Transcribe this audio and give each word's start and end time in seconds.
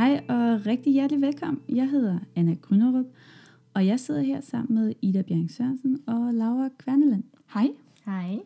Hej 0.00 0.24
og 0.28 0.66
rigtig 0.66 0.92
hjertelig 0.92 1.20
velkommen. 1.22 1.62
Jeg 1.68 1.90
hedder 1.90 2.18
Anna 2.36 2.54
Grønnerup, 2.54 3.06
og 3.74 3.86
jeg 3.86 4.00
sidder 4.00 4.20
her 4.22 4.40
sammen 4.40 4.74
med 4.74 4.94
Ida 5.02 5.22
Bjerg 5.22 5.50
Sørensen 5.50 5.98
og 6.06 6.34
Laura 6.34 6.68
Kværneland. 6.78 7.24
Hej. 7.54 7.68
Hej. 8.04 8.38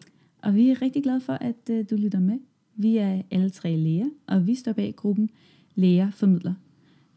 Og 0.43 0.55
vi 0.55 0.71
er 0.71 0.83
rigtig 0.83 1.03
glade 1.03 1.21
for, 1.21 1.33
at 1.33 1.71
uh, 1.71 1.81
du 1.91 1.97
lytter 1.97 2.21
med. 2.21 2.39
Vi 2.77 2.97
er 2.97 3.23
alle 3.31 3.51
tre 3.51 3.77
læger, 3.77 4.07
og 4.27 4.47
vi 4.47 4.55
står 4.55 4.73
bag 4.73 4.97
gruppen 4.97 5.31
Læger 5.75 6.11
Formidler. 6.11 6.55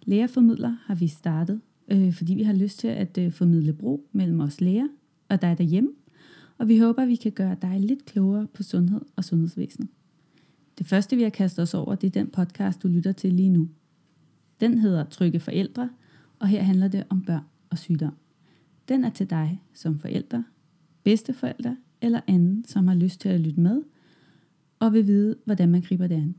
Læger 0.04 0.27
Formidler 0.27 0.76
har 0.85 0.96
vi 0.96 1.08
startet, 1.08 1.62
øh, 1.88 2.13
fordi 2.13 2.34
vi 2.34 2.44
har 2.44 2.54
lyst 2.54 2.80
til 2.80 2.88
at 2.88 3.18
øh, 3.18 3.32
formidle 3.32 3.74
bro 3.74 4.08
mellem 4.12 4.40
os 4.40 4.62
læger 4.62 4.88
og 5.30 5.41
dig 5.41 5.58
derhjemme, 5.58 5.90
og 6.58 6.68
vi 6.68 6.77
håber, 6.77 7.02
at 7.02 7.08
vi 7.08 7.16
kan 7.16 7.32
gøre 7.32 7.55
dig 7.62 7.80
lidt 7.80 8.05
klogere 8.05 8.48
på 8.54 8.63
sundhed 8.63 9.02
og 9.16 9.24
sundhedsvæsenet. 9.24 9.90
Det 10.77 10.85
første, 10.85 11.16
vi 11.16 11.24
har 11.24 11.30
kastet 11.30 11.63
os 11.63 11.74
over, 11.74 11.96
det 11.96 12.08
er 12.08 12.22
den 12.22 12.27
podcast, 12.27 12.84
du 12.84 12.88
lytter 12.88 13.12
til 13.12 13.34
lige 13.34 13.49
nu. 13.49 13.68
Den 14.60 14.78
hedder 14.78 15.06
Trygge 15.06 15.40
Forældre, 15.40 15.90
og 16.40 16.48
her 16.48 16.62
handler 16.62 16.88
det 16.88 17.04
om 17.10 17.22
børn 17.22 17.44
og 17.70 17.77
sygdom. 17.77 18.13
Den 18.88 19.04
er 19.04 19.10
til 19.10 19.30
dig 19.30 19.62
som 19.74 19.99
forældre, 19.99 20.44
bedsteforældre 21.04 21.77
eller 22.02 22.22
anden, 22.27 22.66
som 22.66 22.88
har 22.88 22.96
lyst 22.96 23.22
til 23.22 23.30
at 23.30 23.40
lytte 23.40 23.60
med, 23.60 23.82
og 24.80 24.94
vil 24.94 25.08
vide, 25.08 25.36
hvordan 25.46 25.70
man 25.70 25.82
griber 25.82 26.08
det 26.08 26.16
an. 26.16 26.36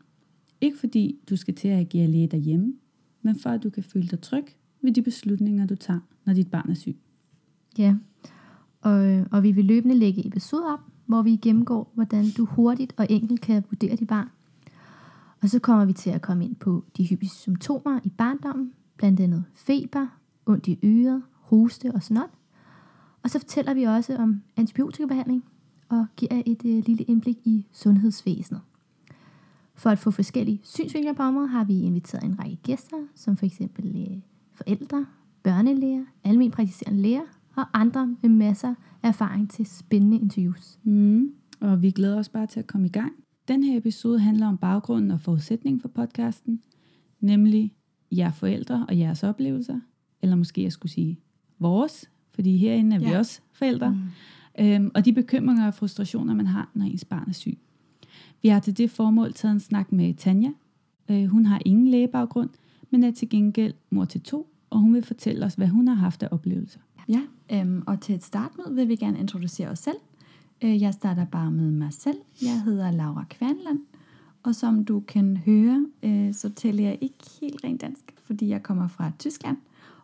Ikke 0.60 0.78
fordi 0.78 1.18
du 1.30 1.36
skal 1.36 1.54
til 1.54 1.68
at 1.68 1.78
agere 1.78 2.06
læge 2.06 2.26
derhjemme, 2.26 2.74
men 3.22 3.38
for 3.38 3.50
at 3.50 3.62
du 3.62 3.70
kan 3.70 3.82
føle 3.82 4.08
dig 4.08 4.20
tryg 4.20 4.44
ved 4.82 4.92
de 4.92 5.02
beslutninger, 5.02 5.66
du 5.66 5.74
tager, 5.74 6.00
når 6.24 6.32
dit 6.34 6.50
barn 6.50 6.70
er 6.70 6.74
syg. 6.74 6.96
Ja, 7.78 7.96
og, 8.80 9.26
og 9.30 9.42
vi 9.42 9.52
vil 9.52 9.64
løbende 9.64 9.94
lægge 9.94 10.26
episoder 10.26 10.72
op, 10.72 10.80
hvor 11.06 11.22
vi 11.22 11.36
gennemgår, 11.36 11.92
hvordan 11.94 12.24
du 12.36 12.44
hurtigt 12.44 12.94
og 12.96 13.06
enkelt 13.10 13.40
kan 13.40 13.64
vurdere 13.70 13.96
dit 13.96 14.08
barn. 14.08 14.28
Og 15.42 15.48
så 15.48 15.58
kommer 15.58 15.84
vi 15.84 15.92
til 15.92 16.10
at 16.10 16.22
komme 16.22 16.44
ind 16.44 16.56
på 16.56 16.84
de 16.96 17.06
hyppige 17.06 17.30
symptomer 17.30 18.00
i 18.04 18.08
barndommen, 18.08 18.72
blandt 18.96 19.20
andet 19.20 19.44
feber, 19.54 20.06
ondt 20.46 20.66
i 20.68 20.78
øret, 20.84 21.22
hoste 21.32 21.92
og 21.94 22.02
snot. 22.02 22.30
Og 23.22 23.30
så 23.30 23.38
fortæller 23.38 23.74
vi 23.74 23.82
også 23.82 24.16
om 24.16 24.42
antibiotikabehandling 24.56 25.44
og 25.88 26.06
giver 26.16 26.42
et 26.46 26.64
øh, 26.64 26.84
lille 26.86 27.04
indblik 27.04 27.36
i 27.44 27.66
sundhedsvæsenet. 27.72 28.60
For 29.74 29.90
at 29.90 29.98
få 29.98 30.10
forskellige 30.10 30.60
synsvinkler 30.62 31.12
på 31.12 31.22
området 31.22 31.50
har 31.50 31.64
vi 31.64 31.80
inviteret 31.80 32.24
en 32.24 32.38
række 32.38 32.56
gæster, 32.56 32.96
som 33.14 33.36
for 33.36 33.46
eksempel 33.46 34.08
øh, 34.10 34.18
forældre, 34.54 35.06
børnelæger, 35.42 36.04
almen 36.24 36.50
praktiserende 36.50 37.02
læger 37.02 37.22
og 37.56 37.64
andre 37.74 38.16
med 38.22 38.30
masser 38.30 38.74
af 39.02 39.08
erfaring 39.08 39.50
til 39.50 39.66
spændende 39.66 40.18
interviews. 40.18 40.78
Mm. 40.82 41.32
Og 41.60 41.82
vi 41.82 41.90
glæder 41.90 42.18
os 42.18 42.28
bare 42.28 42.46
til 42.46 42.60
at 42.60 42.66
komme 42.66 42.86
i 42.86 42.90
gang. 42.90 43.12
Den 43.48 43.62
her 43.62 43.76
episode 43.78 44.18
handler 44.20 44.46
om 44.46 44.56
baggrunden 44.58 45.10
og 45.10 45.20
forudsætningen 45.20 45.80
for 45.80 45.88
podcasten, 45.88 46.62
nemlig 47.20 47.72
jer 48.12 48.30
forældre 48.32 48.86
og 48.88 48.98
jeres 48.98 49.24
oplevelser, 49.24 49.80
eller 50.22 50.36
måske 50.36 50.62
jeg 50.62 50.72
skulle 50.72 50.92
sige 50.92 51.20
vores, 51.58 52.10
fordi 52.30 52.56
herinde 52.56 52.96
er 52.96 53.00
vi 53.00 53.06
Ja. 53.06 53.18
også 53.18 53.40
forældre, 53.52 53.90
Mm. 53.90 54.64
øhm, 54.64 54.90
og 54.94 55.04
de 55.04 55.12
bekymringer 55.12 55.66
og 55.66 55.74
frustrationer, 55.74 56.34
man 56.34 56.46
har, 56.46 56.70
når 56.74 56.84
ens 56.84 57.04
barn 57.04 57.28
er 57.28 57.32
syg. 57.32 57.58
Vi 58.42 58.48
har 58.48 58.60
til 58.60 58.78
det 58.78 58.90
formål 58.90 59.32
taget 59.32 59.52
en 59.52 59.60
snak 59.60 59.92
med 59.92 60.14
Tanja. 60.14 60.50
Øh, 61.10 61.24
hun 61.26 61.46
har 61.46 61.60
ingen 61.64 61.88
lægebaggrund, 61.88 62.50
men 62.90 63.04
er 63.04 63.10
til 63.10 63.28
gengæld 63.28 63.74
mor 63.90 64.04
til 64.04 64.20
to, 64.20 64.46
og 64.70 64.78
hun 64.78 64.94
vil 64.94 65.02
fortælle 65.02 65.46
os, 65.46 65.54
hvad 65.54 65.68
hun 65.68 65.88
har 65.88 65.94
haft 65.94 66.22
af 66.22 66.28
oplevelser. 66.30 66.80
Ja, 67.08 67.20
øhm, 67.52 67.82
og 67.86 68.00
til 68.00 68.14
et 68.14 68.24
start 68.24 68.50
med 68.58 68.74
vil 68.74 68.88
vi 68.88 68.96
gerne 68.96 69.18
introducere 69.18 69.68
os 69.68 69.78
selv. 69.78 69.96
Øh, 70.64 70.82
jeg 70.82 70.94
starter 70.94 71.24
bare 71.24 71.50
med 71.50 71.70
mig 71.70 71.92
selv. 71.92 72.18
Jeg 72.42 72.62
hedder 72.62 72.90
Laura 72.90 73.24
Kværnland, 73.30 73.80
og 74.42 74.54
som 74.54 74.84
du 74.84 75.00
kan 75.00 75.36
høre, 75.36 75.86
øh, 76.02 76.34
så 76.34 76.50
taler 76.50 76.84
jeg 76.84 76.98
ikke 77.00 77.30
helt 77.40 77.64
rent 77.64 77.80
dansk, 77.80 78.14
fordi 78.22 78.48
jeg 78.48 78.62
kommer 78.62 78.88
fra 78.88 79.12
Tyskland, 79.18 79.56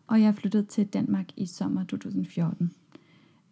og 0.06 0.20
jeg 0.20 0.34
flyttede 0.34 0.64
til 0.64 0.87
Danmark 0.87 1.26
i 1.37 1.47
sommer 1.47 1.84
2014. 1.84 2.70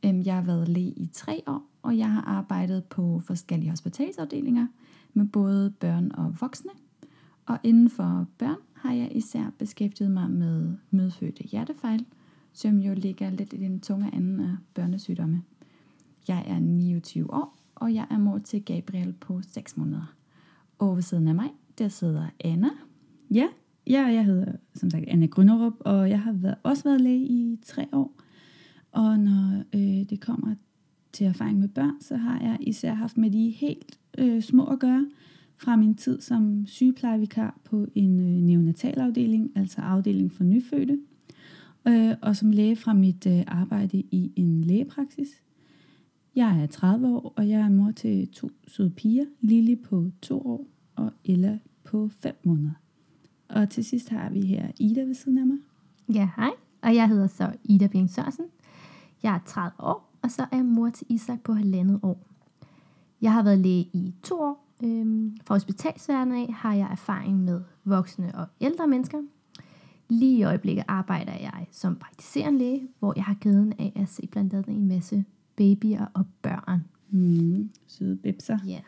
Øhm, 0.04 0.22
jeg 0.22 0.34
har 0.34 0.42
været 0.42 0.68
læge 0.68 0.90
i 0.90 1.10
tre 1.12 1.42
år, 1.46 1.62
og 1.82 1.98
jeg 1.98 2.10
har 2.10 2.22
arbejdet 2.22 2.84
på 2.84 3.22
forskellige 3.24 3.70
hospitalsafdelinger 3.70 4.66
med 5.14 5.24
både 5.24 5.70
børn 5.70 6.12
og 6.14 6.36
voksne. 6.40 6.70
Og 7.46 7.58
inden 7.62 7.90
for 7.90 8.26
børn 8.38 8.56
har 8.72 8.92
jeg 8.92 9.16
især 9.16 9.50
beskæftiget 9.58 10.10
mig 10.10 10.30
med 10.30 10.76
medfødte 10.90 11.42
hjertefejl, 11.42 12.04
som 12.52 12.78
jo 12.78 12.94
ligger 12.94 13.30
lidt 13.30 13.52
i 13.52 13.56
den 13.56 13.80
tunge 13.80 14.10
anden 14.14 14.40
af 14.40 14.56
børnesygdomme. 14.74 15.42
Jeg 16.28 16.44
er 16.46 16.58
29 16.58 17.34
år, 17.34 17.58
og 17.74 17.94
jeg 17.94 18.06
er 18.10 18.18
mor 18.18 18.38
til 18.38 18.64
Gabriel 18.64 19.12
på 19.12 19.40
6 19.42 19.76
måneder. 19.76 20.14
Og 20.78 20.96
ved 20.96 21.02
siden 21.02 21.28
af 21.28 21.34
mig, 21.34 21.50
der 21.78 21.88
sidder 21.88 22.26
Anna. 22.40 22.70
Ja, 23.30 23.48
ja 23.86 24.02
jeg 24.02 24.24
hedder 24.24 24.52
som 24.74 24.90
sagt 24.90 25.04
Anna 25.08 25.26
Grønnerup, 25.26 25.74
og 25.80 26.10
jeg 26.10 26.20
har 26.20 26.32
været, 26.32 26.56
også 26.62 26.84
været 26.84 27.00
læge 27.00 27.26
i 27.26 27.58
tre 27.62 27.88
år. 27.92 28.14
Og 28.92 29.18
når 29.18 29.62
øh, 29.74 30.10
det 30.10 30.20
kommer 30.20 30.54
til 31.12 31.26
erfaring 31.26 31.58
med 31.58 31.68
børn, 31.68 32.00
så 32.00 32.16
har 32.16 32.40
jeg 32.40 32.58
især 32.60 32.94
haft 32.94 33.18
med 33.18 33.30
de 33.30 33.50
helt 33.50 33.98
øh, 34.18 34.42
små 34.42 34.64
at 34.64 34.78
gøre 34.78 35.06
fra 35.56 35.76
min 35.76 35.94
tid 35.94 36.20
som 36.20 36.66
sygeplejevikar 36.66 37.60
på 37.64 37.86
en 37.94 38.20
øh, 38.20 38.42
neonatalafdeling, 38.42 39.52
altså 39.56 39.80
afdeling 39.80 40.32
for 40.32 40.44
nyfødte, 40.44 40.98
øh, 41.88 42.14
og 42.22 42.36
som 42.36 42.50
læge 42.50 42.76
fra 42.76 42.92
mit 42.92 43.26
øh, 43.26 43.42
arbejde 43.46 43.98
i 43.98 44.32
en 44.36 44.64
lægepraksis. 44.64 45.42
Jeg 46.36 46.62
er 46.62 46.66
30 46.66 47.08
år, 47.08 47.32
og 47.36 47.48
jeg 47.48 47.60
er 47.60 47.68
mor 47.68 47.90
til 47.90 48.28
to 48.28 48.50
søde 48.66 48.90
piger, 48.90 49.24
Lili 49.40 49.76
på 49.76 50.10
to 50.22 50.46
år 50.46 50.66
og 50.96 51.12
Ella 51.24 51.58
på 51.84 52.08
5 52.08 52.36
måneder. 52.44 52.72
Og 53.48 53.70
til 53.70 53.84
sidst 53.84 54.08
har 54.08 54.30
vi 54.30 54.40
her 54.40 54.70
Ida 54.80 55.00
ved 55.00 55.14
siden 55.14 55.38
af 55.38 55.46
mig. 55.46 55.58
Ja, 56.14 56.28
hej. 56.36 56.50
Og 56.82 56.94
jeg 56.94 57.08
hedder 57.08 57.26
så 57.26 57.52
Ida 57.64 57.86
Bjørn 57.86 58.08
Sørensen. 58.08 58.44
Jeg 59.22 59.34
er 59.34 59.38
30 59.46 59.72
år, 59.78 60.10
og 60.22 60.30
så 60.30 60.42
er 60.42 60.56
jeg 60.56 60.64
mor 60.64 60.88
til 60.88 61.06
Isak 61.10 61.40
på 61.40 61.52
halvandet 61.52 62.00
år. 62.02 62.26
Jeg 63.22 63.32
har 63.32 63.42
været 63.42 63.58
læge 63.58 63.88
i 63.92 64.14
to 64.22 64.40
år. 64.40 64.66
Øhm, 64.84 65.36
fra 65.44 65.54
hospitalsverdenen 65.54 66.48
af 66.48 66.52
har 66.52 66.74
jeg 66.74 66.88
erfaring 66.92 67.44
med 67.44 67.60
voksne 67.84 68.34
og 68.34 68.46
ældre 68.60 68.86
mennesker. 68.86 69.18
Lige 70.08 70.38
i 70.38 70.42
øjeblikket 70.42 70.84
arbejder 70.88 71.32
jeg 71.32 71.66
som 71.70 71.96
praktiserende 71.96 72.58
læge, 72.58 72.88
hvor 72.98 73.12
jeg 73.16 73.24
har 73.24 73.34
glæden 73.34 73.72
af 73.78 73.92
at 73.96 74.08
se 74.08 74.26
blandt 74.26 74.54
andet 74.54 74.68
en 74.68 74.88
masse 74.88 75.24
babyer 75.56 76.06
og 76.14 76.24
børn. 76.42 76.80
Mm, 77.10 77.70
søde 77.86 78.16
bibser. 78.16 78.58
Ja. 78.66 78.78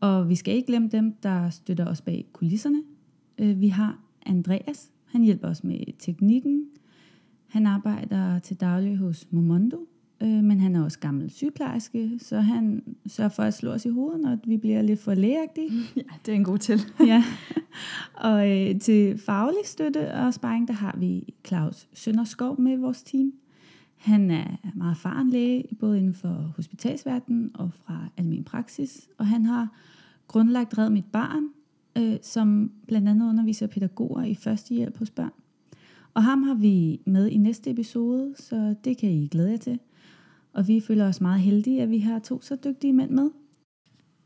Og 0.00 0.28
vi 0.28 0.34
skal 0.34 0.54
ikke 0.54 0.66
glemme 0.66 0.88
dem, 0.88 1.12
der 1.22 1.50
støtter 1.50 1.86
os 1.86 2.00
bag 2.00 2.26
kulisserne. 2.32 2.82
Øh, 3.38 3.60
Vi 3.60 3.68
har 3.68 3.98
Andreas. 4.26 4.90
Han 5.04 5.22
hjælper 5.22 5.48
os 5.48 5.64
med 5.64 5.78
teknikken. 5.98 6.64
Han 7.48 7.66
arbejder 7.66 8.38
til 8.38 8.56
daglig 8.60 8.96
hos 8.96 9.26
Momondo, 9.30 9.86
øh, 10.22 10.28
men 10.44 10.60
han 10.60 10.76
er 10.76 10.84
også 10.84 10.98
gammel 10.98 11.30
sygeplejerske, 11.30 12.10
så 12.18 12.40
han 12.40 12.82
sørger 13.06 13.28
for 13.28 13.42
at 13.42 13.54
slå 13.54 13.70
os 13.70 13.84
i 13.84 13.88
hovedet, 13.88 14.20
når 14.20 14.38
vi 14.46 14.56
bliver 14.56 14.82
lidt 14.82 15.00
for 15.00 15.14
lægeagtige. 15.14 15.70
Ja, 15.96 16.02
det 16.26 16.32
er 16.32 16.36
en 16.36 16.44
god 16.44 16.58
til. 16.58 16.80
ja. 17.06 17.24
Og 18.14 18.50
øh, 18.50 18.80
til 18.80 19.18
faglig 19.18 19.60
støtte 19.64 20.14
og 20.14 20.34
sparring, 20.34 20.68
der 20.68 20.74
har 20.74 20.96
vi 20.98 21.34
Claus 21.46 21.88
Sønderskov 21.92 22.60
med 22.60 22.72
i 22.72 22.76
vores 22.76 23.02
team. 23.02 23.32
Han 23.98 24.30
er 24.30 24.46
meget 24.74 24.90
erfaren 24.90 25.30
læge, 25.30 25.64
både 25.80 25.98
inden 25.98 26.14
for 26.14 26.52
hospitalsverdenen 26.56 27.50
og 27.54 27.70
fra 27.72 28.08
almen 28.16 28.44
praksis. 28.44 29.08
Og 29.18 29.26
han 29.26 29.46
har 29.46 29.68
grundlagt 30.26 30.78
Red 30.78 30.90
Mit 30.90 31.04
Barn, 31.04 31.48
øh, 31.98 32.16
som 32.22 32.72
blandt 32.86 33.08
andet 33.08 33.28
underviser 33.28 33.66
pædagoger 33.66 34.24
i 34.24 34.34
førstehjælp 34.34 34.98
hos 34.98 35.10
børn. 35.10 35.32
Og 36.14 36.24
ham 36.24 36.42
har 36.42 36.54
vi 36.54 37.00
med 37.04 37.28
i 37.28 37.36
næste 37.36 37.70
episode, 37.70 38.34
så 38.36 38.74
det 38.84 38.96
kan 38.96 39.10
I 39.10 39.26
glæde 39.26 39.50
jer 39.50 39.56
til. 39.56 39.78
Og 40.52 40.68
vi 40.68 40.80
føler 40.80 41.08
os 41.08 41.20
meget 41.20 41.40
heldige, 41.40 41.82
at 41.82 41.90
vi 41.90 41.98
har 41.98 42.18
to 42.18 42.40
så 42.40 42.56
dygtige 42.64 42.92
mænd 42.92 43.10
med. 43.10 43.30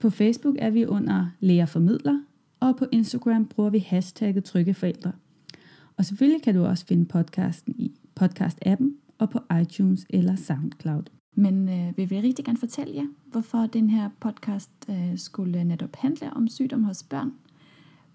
På 0.00 0.10
Facebook 0.10 0.56
er 0.58 0.70
vi 0.70 0.86
under 0.86 1.26
lærerformidler, 1.40 2.20
og 2.60 2.76
på 2.76 2.86
Instagram 2.92 3.46
bruger 3.46 3.70
vi 3.70 3.78
hashtagget 3.78 4.44
Trygge 4.44 4.74
Forældre. 4.74 5.12
Og 5.96 6.04
selvfølgelig 6.04 6.42
kan 6.42 6.54
du 6.54 6.64
også 6.64 6.86
finde 6.86 7.04
podcasten 7.04 7.74
i 7.78 7.92
podcast-appen 8.20 8.86
og 9.18 9.30
på 9.30 9.40
iTunes 9.62 10.06
eller 10.10 10.36
SoundCloud. 10.36 11.02
Men 11.34 11.68
øh, 11.68 11.96
vi 11.96 12.04
vil 12.04 12.22
rigtig 12.22 12.44
gerne 12.44 12.58
fortælle 12.58 12.94
jer, 12.94 13.06
hvorfor 13.30 13.66
den 13.66 13.90
her 13.90 14.10
podcast 14.20 14.70
øh, 14.90 15.18
skulle 15.18 15.64
netop 15.64 15.96
handle 15.96 16.32
om 16.32 16.48
sygdom 16.48 16.84
hos 16.84 17.02
børn. 17.02 17.32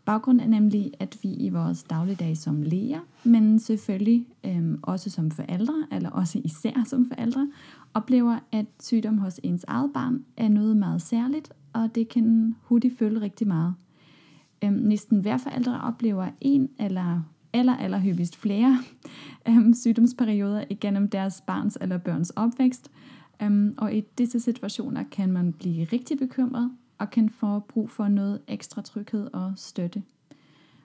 Baggrunden 0.06 0.54
er 0.54 0.60
nemlig, 0.60 0.92
at 1.00 1.18
vi 1.24 1.34
i 1.34 1.50
vores 1.50 1.84
dagligdag 1.84 2.38
som 2.38 2.62
læger, 2.62 3.00
men 3.24 3.60
selvfølgelig 3.60 4.28
øhm, 4.46 4.80
også 4.82 5.10
som 5.10 5.32
forældre, 5.32 5.88
eller 5.92 6.10
også 6.10 6.42
især 6.44 6.84
som 6.86 7.06
forældre, 7.06 7.52
oplever, 7.94 8.40
at 8.52 8.66
sygdom 8.80 9.18
hos 9.18 9.40
ens 9.44 9.66
eget 9.68 9.92
barn 9.94 10.26
er 10.38 10.48
noget 10.48 10.78
meget 10.78 11.02
særligt, 11.02 11.54
og 11.74 11.96
det 11.96 12.10
kan 12.10 12.56
hurtigt 12.62 12.98
føle 12.98 13.22
rigtig 13.22 13.48
meget. 13.48 13.74
Øhm, 14.64 14.74
næsten 14.74 15.20
hver 15.20 15.38
forældre 15.38 15.82
oplever 15.82 16.30
en 16.42 16.70
eller 16.80 17.22
eller 17.54 17.78
allerhyppigst 17.78 18.38
flere 18.38 18.80
øhm, 19.50 19.74
sygdomsperioder 19.74 20.64
igennem 20.70 21.10
deres 21.10 21.42
barns 21.42 21.78
eller 21.82 21.98
børns 21.98 22.30
opvækst. 22.30 22.92
Øhm, 23.42 23.74
og 23.78 23.94
i 23.94 24.02
disse 24.18 24.40
situationer 24.40 25.04
kan 25.12 25.32
man 25.32 25.54
blive 25.54 25.84
rigtig 25.84 26.18
bekymret 26.18 26.72
og 27.02 27.10
kan 27.10 27.30
få 27.30 27.60
brug 27.60 27.90
for 27.90 28.08
noget 28.08 28.42
ekstra 28.48 28.82
tryghed 28.82 29.30
og 29.34 29.54
støtte. 29.56 30.04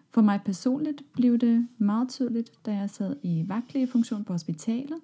For 0.08 0.22
mig 0.22 0.40
personligt 0.44 1.02
blev 1.12 1.38
det 1.38 1.68
meget 1.78 2.08
tydeligt, 2.08 2.52
da 2.66 2.74
jeg 2.74 2.90
sad 2.90 3.16
i 3.22 3.44
vagtlige 3.46 3.86
funktion 3.86 4.24
på 4.24 4.32
hospitalet. 4.32 4.98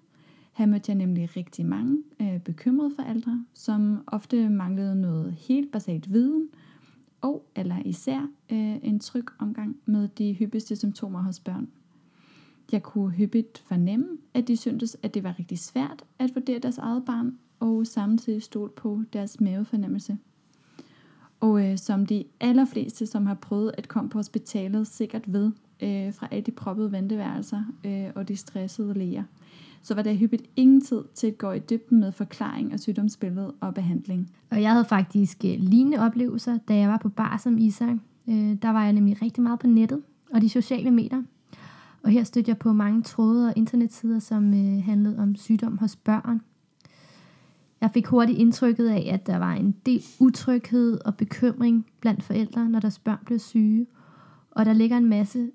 Her 0.52 0.66
mødte 0.66 0.90
jeg 0.90 0.96
nemlig 0.98 1.36
rigtig 1.36 1.66
mange 1.66 2.02
øh, 2.20 2.40
bekymrede 2.40 2.94
forældre, 2.96 3.44
som 3.54 4.04
ofte 4.06 4.48
manglede 4.48 5.00
noget 5.00 5.32
helt 5.32 5.72
basalt 5.72 6.12
viden, 6.12 6.48
og 7.20 7.46
eller 7.56 7.76
især 7.84 8.20
øh, 8.52 8.76
en 8.82 9.00
tryg 9.00 9.26
omgang 9.38 9.76
med 9.84 10.08
de 10.08 10.32
hyppigste 10.32 10.76
symptomer 10.76 11.22
hos 11.22 11.40
børn. 11.40 11.68
Jeg 12.72 12.82
kunne 12.82 13.10
hyppigt 13.10 13.58
fornemme, 13.58 14.08
at 14.34 14.48
de 14.48 14.56
syntes, 14.56 14.96
at 15.02 15.14
det 15.14 15.24
var 15.24 15.38
rigtig 15.38 15.58
svært 15.58 16.04
at 16.18 16.34
vurdere 16.34 16.58
deres 16.58 16.78
eget 16.78 17.04
barn, 17.04 17.38
og 17.60 17.86
samtidig 17.86 18.42
stole 18.42 18.70
på 18.70 19.02
deres 19.12 19.40
mavefornemmelse. 19.40 20.18
Og 21.42 21.66
øh, 21.66 21.78
som 21.78 22.06
de 22.06 22.24
allerfleste, 22.40 23.06
som 23.06 23.26
har 23.26 23.34
prøvet 23.34 23.72
at 23.78 23.88
komme 23.88 24.10
på 24.10 24.18
hospitalet, 24.18 24.86
sikkert 24.86 25.32
ved 25.32 25.52
øh, 25.82 26.14
fra 26.14 26.28
alle 26.30 26.42
de 26.42 26.50
proppede 26.50 26.92
venteværelser 26.92 27.62
øh, 27.84 28.06
og 28.14 28.28
de 28.28 28.36
stressede 28.36 28.94
læger, 28.94 29.22
så 29.82 29.94
var 29.94 30.02
der 30.02 30.14
hyppigt 30.14 30.42
ingen 30.56 30.80
tid 30.80 31.02
til 31.14 31.26
at 31.26 31.38
gå 31.38 31.52
i 31.52 31.58
dybden 31.58 32.00
med 32.00 32.12
forklaring 32.12 32.72
af 32.72 32.80
sygdomsbilledet 32.80 33.52
og 33.60 33.74
behandling. 33.74 34.30
Og 34.50 34.62
jeg 34.62 34.70
havde 34.70 34.84
faktisk 34.84 35.44
øh, 35.44 35.54
lignende 35.58 35.98
oplevelser, 35.98 36.58
da 36.68 36.74
jeg 36.74 36.88
var 36.88 36.98
på 36.98 37.08
bar 37.08 37.36
som 37.36 37.58
Isak. 37.58 37.96
Øh, 38.28 38.56
der 38.62 38.70
var 38.70 38.84
jeg 38.84 38.92
nemlig 38.92 39.22
rigtig 39.22 39.42
meget 39.42 39.58
på 39.58 39.66
nettet 39.66 40.02
og 40.32 40.40
de 40.40 40.48
sociale 40.48 40.90
medier. 40.90 41.22
Og 42.02 42.10
her 42.10 42.24
stødte 42.24 42.48
jeg 42.48 42.58
på 42.58 42.72
mange 42.72 43.02
tråde 43.02 43.48
og 43.48 43.52
internetsider, 43.56 44.18
som 44.18 44.54
øh, 44.54 44.84
handlede 44.84 45.18
om 45.18 45.36
sygdom 45.36 45.78
hos 45.78 45.96
børn. 45.96 46.40
Jeg 47.82 47.90
fik 47.94 48.06
hurtigt 48.06 48.38
indtrykket 48.38 48.88
af, 48.88 49.10
at 49.12 49.26
der 49.26 49.36
var 49.36 49.52
en 49.52 49.76
del 49.86 50.02
utryghed 50.20 50.98
og 51.04 51.16
bekymring 51.16 51.86
blandt 52.00 52.22
forældre, 52.22 52.68
når 52.68 52.80
deres 52.80 52.98
børn 52.98 53.18
blev 53.24 53.38
syge. 53.38 53.86
Og 54.50 54.64
der 54.64 54.72
ligger 54.72 54.96
en 54.96 55.08
masse 55.08 55.50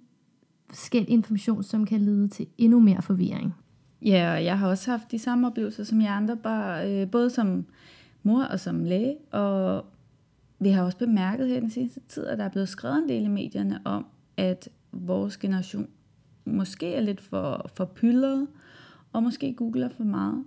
forskellig 0.70 1.10
information, 1.10 1.64
som 1.64 1.86
kan 1.86 2.02
lede 2.02 2.28
til 2.28 2.48
endnu 2.58 2.80
mere 2.80 3.02
forvirring. 3.02 3.54
Ja, 4.02 4.34
og 4.34 4.44
jeg 4.44 4.60
har 4.60 4.68
også 4.68 4.92
haft 4.92 5.12
de 5.12 5.20
samme 5.20 5.48
oplevelser 5.48 5.84
som 5.84 6.02
jeg 6.02 6.12
andre, 6.12 6.38
bare, 6.38 7.02
øh, 7.02 7.12
både 7.12 7.30
som 7.30 7.66
mor 8.24 8.44
og 8.44 8.60
som 8.60 8.84
læge. 8.84 9.18
Og 9.32 9.86
vi 10.60 10.70
har 10.70 10.84
også 10.84 10.98
bemærket 10.98 11.48
her 11.48 11.60
den 11.60 11.70
seneste 11.70 12.00
tid, 12.08 12.26
at 12.26 12.38
der 12.38 12.44
er 12.44 12.50
blevet 12.50 12.70
skrevet 12.70 12.98
en 12.98 13.10
del 13.10 13.24
i 13.24 13.28
medierne 13.28 13.80
om, 13.86 14.06
at 14.38 14.70
vores 14.92 15.38
generation 15.38 15.88
måske 16.46 16.94
er 16.94 17.02
lidt 17.02 17.22
for, 17.22 17.70
for 17.76 17.86
pyldret, 17.86 18.48
og 19.14 19.24
måske 19.24 19.54
googler 19.54 19.90
for 19.90 20.04
meget. 20.04 20.44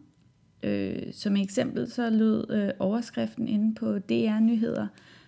Øh, 0.62 1.12
som 1.12 1.36
eksempel 1.36 1.90
så 1.90 2.10
lød 2.10 2.50
øh, 2.50 2.70
overskriften 2.78 3.48
inde 3.48 3.74
på 3.74 3.98
DR 3.98 4.40
Nyheder 4.40 4.86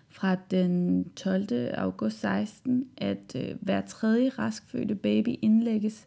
fra 0.08 0.36
den 0.50 1.04
12. 1.16 1.46
august 1.74 2.20
16, 2.20 2.88
at 2.96 3.36
øh, 3.36 3.54
hver 3.60 3.80
tredje 3.80 4.28
raskfødte 4.28 4.94
baby 4.94 5.34
indlægges 5.42 6.06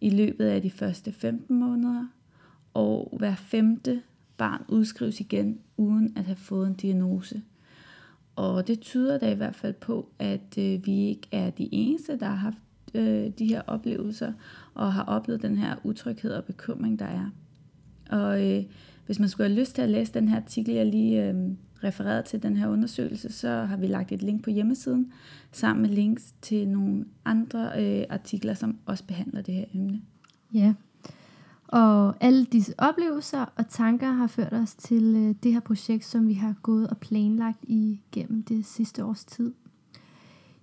i 0.00 0.10
løbet 0.10 0.46
af 0.46 0.62
de 0.62 0.70
første 0.70 1.12
15 1.12 1.58
måneder, 1.58 2.06
og 2.74 3.14
hver 3.18 3.34
femte 3.34 4.02
barn 4.36 4.64
udskrives 4.68 5.20
igen 5.20 5.58
uden 5.76 6.12
at 6.16 6.24
have 6.24 6.36
fået 6.36 6.66
en 6.66 6.74
diagnose. 6.74 7.42
Og 8.36 8.66
det 8.66 8.80
tyder 8.80 9.18
da 9.18 9.32
i 9.32 9.34
hvert 9.34 9.56
fald 9.56 9.74
på, 9.74 10.08
at 10.18 10.58
øh, 10.58 10.86
vi 10.86 11.06
ikke 11.06 11.28
er 11.32 11.50
de 11.50 11.68
eneste, 11.72 12.18
der 12.18 12.26
har 12.26 12.34
haft 12.34 12.58
øh, 12.94 13.30
de 13.38 13.46
her 13.46 13.62
oplevelser 13.66 14.32
og 14.74 14.92
har 14.92 15.04
oplevet 15.04 15.42
den 15.42 15.56
her 15.56 15.76
utryghed 15.84 16.32
og 16.32 16.44
bekymring, 16.44 16.98
der 16.98 17.06
er. 17.06 17.30
Og 18.10 18.46
øh, 18.46 18.64
hvis 19.06 19.18
man 19.18 19.28
skulle 19.28 19.48
have 19.48 19.60
lyst 19.60 19.74
til 19.74 19.82
at 19.82 19.88
læse 19.88 20.14
den 20.14 20.28
her 20.28 20.36
artikel, 20.36 20.74
jeg 20.74 20.86
lige 20.86 21.28
øh, 21.28 21.34
refererede 21.84 22.22
til 22.22 22.42
den 22.42 22.56
her 22.56 22.68
undersøgelse, 22.68 23.32
så 23.32 23.48
har 23.48 23.76
vi 23.76 23.86
lagt 23.86 24.12
et 24.12 24.22
link 24.22 24.44
på 24.44 24.50
hjemmesiden, 24.50 25.12
sammen 25.52 25.82
med 25.82 25.90
links 25.90 26.34
til 26.42 26.68
nogle 26.68 27.04
andre 27.24 27.70
øh, 27.78 28.04
artikler, 28.10 28.54
som 28.54 28.78
også 28.86 29.04
behandler 29.04 29.42
det 29.42 29.54
her 29.54 29.64
emne. 29.74 30.00
Ja, 30.54 30.74
og 31.68 32.14
alle 32.20 32.44
disse 32.44 32.74
oplevelser 32.78 33.44
og 33.56 33.68
tanker 33.68 34.12
har 34.12 34.26
ført 34.26 34.52
os 34.52 34.74
til 34.74 35.16
øh, 35.16 35.34
det 35.42 35.52
her 35.52 35.60
projekt, 35.60 36.04
som 36.04 36.28
vi 36.28 36.34
har 36.34 36.54
gået 36.62 36.88
og 36.88 36.98
planlagt 36.98 37.58
igennem 37.62 38.42
det 38.42 38.66
sidste 38.66 39.04
års 39.04 39.24
tid. 39.24 39.52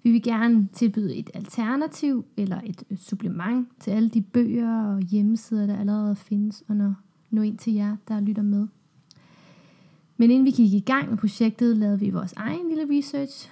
Vi 0.04 0.12
vil 0.12 0.24
gerne 0.24 0.68
tilbyde 0.74 1.16
et 1.16 1.30
alternativ 1.34 2.26
eller 2.38 2.62
et 2.66 2.84
supplement 3.00 3.68
til 3.80 3.92
alle 3.92 4.10
de 4.10 4.22
bøger 4.22 4.86
og 4.86 5.00
hjemmesider, 5.02 5.66
der 5.66 5.80
allerede 5.80 6.16
findes, 6.16 6.64
under 6.70 6.94
nå 7.32 7.42
ind 7.42 7.58
til 7.58 7.74
jer, 7.74 7.96
der 8.08 8.20
lytter 8.20 8.44
med. 8.44 8.68
Men 10.18 10.32
inden 10.32 10.46
vi 10.46 10.52
gik 10.52 10.74
i 10.74 10.80
gang 10.80 11.10
med 11.10 11.18
projektet, 11.18 11.78
lavede 11.78 12.00
vi 12.00 12.10
vores 12.10 12.34
egen 12.34 12.70
lille 12.70 12.98
research. 12.98 13.50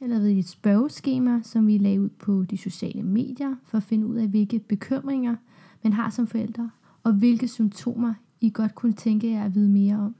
Jeg 0.00 0.08
lavede 0.08 0.38
et 0.38 0.48
spørgeskema, 0.48 1.40
som 1.42 1.66
vi 1.66 1.78
lagde 1.78 2.00
ud 2.00 2.08
på 2.08 2.44
de 2.50 2.58
sociale 2.58 3.02
medier, 3.02 3.54
for 3.64 3.76
at 3.76 3.82
finde 3.82 4.06
ud 4.06 4.16
af, 4.16 4.28
hvilke 4.28 4.58
bekymringer 4.58 5.36
man 5.82 5.92
har 5.92 6.10
som 6.10 6.26
forældre, 6.26 6.70
og 7.02 7.12
hvilke 7.12 7.48
symptomer 7.48 8.14
I 8.40 8.50
godt 8.50 8.74
kunne 8.74 8.92
tænke 8.92 9.30
jer 9.30 9.44
at 9.44 9.54
vide 9.54 9.68
mere 9.68 9.96
om. 9.96 10.14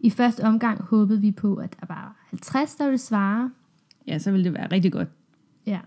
I 0.00 0.10
første 0.10 0.40
omgang 0.44 0.82
håbede 0.82 1.20
vi 1.20 1.30
på, 1.32 1.54
at 1.54 1.76
der 1.80 1.86
var 1.86 2.26
50, 2.30 2.74
der 2.74 2.84
ville 2.84 2.98
svare. 2.98 3.50
Ja, 4.06 4.18
så 4.18 4.30
ville 4.30 4.44
det 4.44 4.54
være 4.54 4.66
rigtig 4.72 4.92
godt. 4.92 5.08
Ja. 5.66 5.80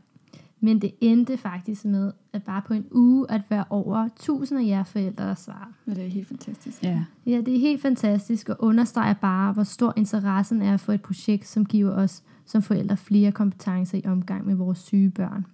Men 0.64 0.80
det 0.80 0.92
endte 1.02 1.38
faktisk 1.38 1.86
med, 1.86 2.12
at 2.34 2.44
bare 2.44 2.62
på 2.62 2.74
en 2.74 2.86
uge, 2.92 3.32
at 3.32 3.42
være 3.50 3.64
over 3.70 3.98
1000 3.98 4.60
af 4.60 4.66
jer 4.66 4.84
forældre, 4.84 5.28
der 5.28 5.36
svarer. 5.36 5.74
Ja, 5.88 5.94
det 5.94 6.06
er 6.06 6.10
helt 6.10 6.28
fantastisk. 6.28 6.84
Ja. 6.84 7.04
Ja, 7.26 7.38
det 7.38 7.56
er 7.56 7.60
helt 7.60 7.82
fantastisk 7.82 8.50
og 8.50 8.56
understreger 8.60 9.14
bare, 9.14 9.54
hvor 9.54 9.64
stor 9.64 9.94
interessen 9.98 10.62
er 10.62 10.78
for 10.78 10.94
et 10.94 11.02
projekt, 11.02 11.48
som 11.48 11.66
giver 11.66 11.92
os 11.92 12.24
som 12.46 12.62
forældre 12.62 12.98
flere 12.98 13.32
kompetencer 13.32 13.98
i 13.98 14.02
omgang 14.06 14.46
med 14.46 14.56
vores 14.56 14.78
syge 14.78 15.10
børn. 15.10 15.46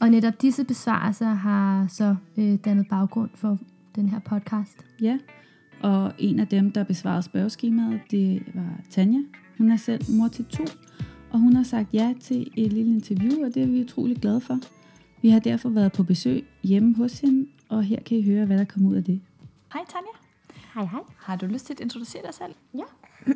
Og 0.00 0.10
netop 0.10 0.42
disse 0.42 0.64
besvarelser 0.64 1.28
har 1.28 1.86
så 1.86 2.16
øh, 2.36 2.58
dannet 2.64 2.88
baggrund 2.88 3.30
for 3.34 3.58
den 3.94 4.08
her 4.08 4.18
podcast. 4.18 4.84
Ja, 5.02 5.18
og 5.82 6.12
en 6.18 6.40
af 6.40 6.48
dem, 6.48 6.70
der 6.70 6.84
besvarede 6.84 7.22
spørgeskemaet, 7.22 8.00
det 8.10 8.42
var 8.54 8.80
Tanja. 8.90 9.18
Hun 9.58 9.70
er 9.70 9.76
selv 9.76 10.04
mor 10.08 10.28
til 10.28 10.44
to, 10.44 10.64
og 11.32 11.38
hun 11.38 11.56
har 11.56 11.62
sagt 11.62 11.94
ja 11.94 12.14
til 12.20 12.50
et 12.56 12.72
lille 12.72 12.94
interview, 12.94 13.44
og 13.46 13.54
det 13.54 13.62
er 13.62 13.66
vi 13.66 13.80
utrolig 13.82 14.16
glade 14.16 14.40
for. 14.40 14.58
Vi 15.22 15.28
har 15.28 15.38
derfor 15.40 15.68
været 15.68 15.92
på 15.92 16.02
besøg 16.02 16.46
hjemme 16.62 16.96
hos 16.96 17.20
hende, 17.20 17.48
og 17.68 17.82
her 17.84 18.00
kan 18.02 18.16
I 18.18 18.22
høre, 18.22 18.46
hvad 18.46 18.58
der 18.58 18.64
kommer 18.64 18.90
ud 18.90 18.96
af 18.96 19.04
det. 19.04 19.20
Hej 19.72 19.82
Tanja. 19.88 20.12
Hej 20.74 20.84
hej. 20.84 21.00
Har 21.16 21.36
du 21.36 21.46
lyst 21.46 21.66
til 21.66 21.72
at 21.74 21.80
introducere 21.80 22.22
dig 22.26 22.34
selv? 22.34 22.54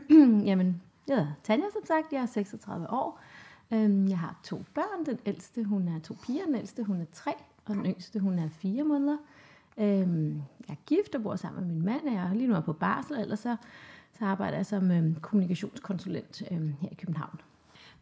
Jamen, 0.49 0.83
jeg 1.09 1.17
hedder 1.17 1.27
Tanja, 1.45 1.65
som 1.73 1.83
sagt. 1.87 2.13
Jeg 2.13 2.23
er 2.23 2.27
36 2.27 2.91
år. 2.91 3.21
Øhm, 3.73 4.09
Jeg 4.09 4.19
har 4.19 4.41
to 4.45 4.63
børn. 4.75 5.07
Den 5.07 5.19
ældste, 5.27 5.65
hun 5.65 5.89
er 5.89 5.99
to 5.99 6.15
piger. 6.27 6.45
Den 6.47 6.55
ældste, 6.55 6.85
hun 6.85 7.01
er 7.01 7.05
tre. 7.13 7.31
Og 7.65 7.75
den 7.75 7.87
yngste, 7.87 8.19
hun 8.21 8.39
er 8.39 8.49
fire 8.49 8.85
måneder. 8.85 9.17
Øhm, 9.79 10.35
Jeg 10.69 10.73
er 10.75 10.81
gift 10.87 11.15
og 11.15 11.23
bor 11.23 11.37
sammen 11.37 11.67
med 11.67 11.75
min 11.75 11.85
mand. 11.85 12.01
Jeg 12.05 12.31
er 12.31 12.35
lige 12.35 12.47
nu 12.49 12.55
er 12.55 12.61
på 12.61 12.73
barsel, 12.73 13.17
ellers 13.21 13.39
så, 13.39 13.57
så 14.19 14.25
arbejder 14.25 14.57
jeg 14.57 14.67
som 14.67 14.91
øhm, 14.91 15.15
kommunikationskonsulent 15.15 16.43
her 16.81 16.89
i 16.93 16.95
København. 16.95 17.41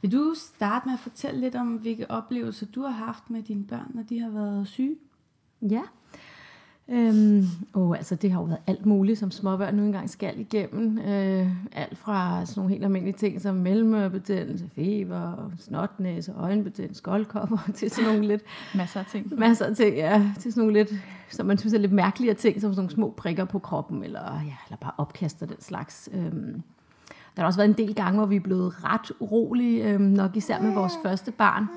Vil 0.05 0.13
du 0.13 0.35
starte 0.37 0.87
med 0.87 0.95
at 0.95 1.01
fortælle 1.01 1.41
lidt 1.41 1.55
om, 1.55 1.67
hvilke 1.67 2.11
oplevelser 2.11 2.67
du 2.67 2.83
har 2.83 2.91
haft 3.07 3.31
med 3.31 3.43
dine 3.43 3.65
børn, 3.65 3.91
når 3.95 4.03
de 4.03 4.21
har 4.21 4.31
været 4.31 4.69
syge? 4.69 4.97
Ja. 5.63 5.81
Øhm, 6.89 7.45
og 7.73 7.97
altså, 7.97 8.15
det 8.15 8.33
har 8.33 8.41
jo 8.41 8.45
været 8.45 8.61
alt 8.67 8.87
muligt, 8.87 9.19
som 9.19 9.31
småbørn 9.31 9.75
nu 9.75 9.83
engang 9.83 10.11
skal 10.11 10.41
igennem. 10.41 10.99
Øh, 10.99 11.49
alt 11.73 11.99
fra 11.99 12.47
sådan 12.47 12.61
nogle 12.61 12.73
helt 12.73 12.85
almindelige 12.85 13.17
ting 13.17 13.41
som 13.41 13.55
mellemørebetændelse, 13.55 14.71
feber, 14.75 15.51
snotnæse, 15.59 16.33
øjenbetændelse, 16.33 16.99
skoldkopper, 16.99 17.59
til 17.75 17.91
sådan 17.91 18.11
nogle 18.11 18.29
lidt 18.29 18.43
Masser 18.75 19.01
af 19.01 19.07
ting. 19.07 19.39
masser 19.39 19.67
af 19.67 19.77
ting, 19.77 19.97
ja, 19.97 20.33
til 20.41 20.53
sådan 20.53 20.61
nogle 20.67 20.73
lidt, 20.73 20.95
som 21.31 21.47
man 21.47 21.59
synes 21.59 21.75
er 21.75 21.79
lidt 21.79 21.93
mærkeligere 21.93 22.35
ting, 22.35 22.61
som 22.61 22.73
sådan 22.73 22.77
nogle 22.77 22.91
små 22.91 23.15
prikker 23.17 23.45
på 23.45 23.59
kroppen, 23.59 24.05
eller, 24.05 24.33
ja, 24.33 24.57
eller 24.69 24.77
bare 24.81 24.93
opkast 24.99 25.43
og 25.43 25.49
den 25.49 25.61
slags. 25.61 26.09
Øhm, 26.13 26.63
der 27.37 27.43
har 27.43 27.47
også 27.47 27.59
været 27.59 27.69
en 27.69 27.87
del 27.87 27.95
gange, 27.95 28.19
hvor 28.19 28.27
vi 28.27 28.37
er 28.37 28.41
blevet 28.41 28.85
ret 28.85 29.13
urolige, 29.21 29.93
øh, 29.93 30.01
nok 30.01 30.37
især 30.37 30.61
med 30.61 30.75
vores 30.75 30.93
første 31.03 31.33
barn. 31.33 31.69